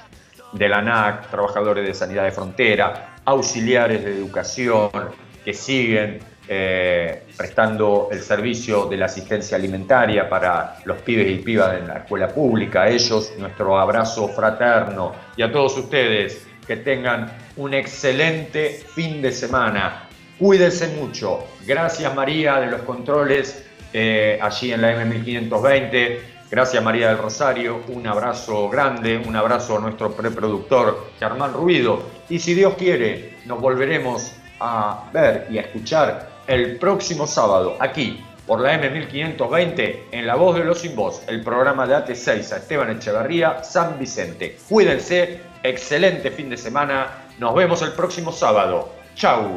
[0.52, 4.90] de la ANAC, trabajadores de sanidad de frontera, auxiliares de educación
[5.44, 6.18] que siguen
[6.52, 11.98] eh, prestando el servicio de la asistencia alimentaria para los pibes y pibas en la
[11.98, 12.82] escuela pública.
[12.82, 19.31] A ellos nuestro abrazo fraterno y a todos ustedes que tengan un excelente fin de
[19.32, 20.09] semana.
[20.39, 21.47] Cuídense mucho.
[21.66, 26.18] Gracias María de los controles eh, allí en la M1520.
[26.51, 32.02] Gracias María del Rosario, un abrazo grande, un abrazo a nuestro preproductor Germán Ruido.
[32.28, 38.20] Y si Dios quiere, nos volveremos a ver y a escuchar el próximo sábado aquí
[38.48, 42.56] por la M1520 en La Voz de los Sin Voz, el programa de AT6 a
[42.56, 44.59] Esteban Echeverría, San Vicente.
[44.68, 48.93] Cuídense, excelente fin de semana, nos vemos el próximo sábado.
[49.14, 49.56] Chau.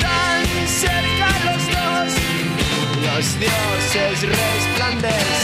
[0.00, 2.12] Tan cerca los dos,
[3.02, 5.39] los dioses resplandecen.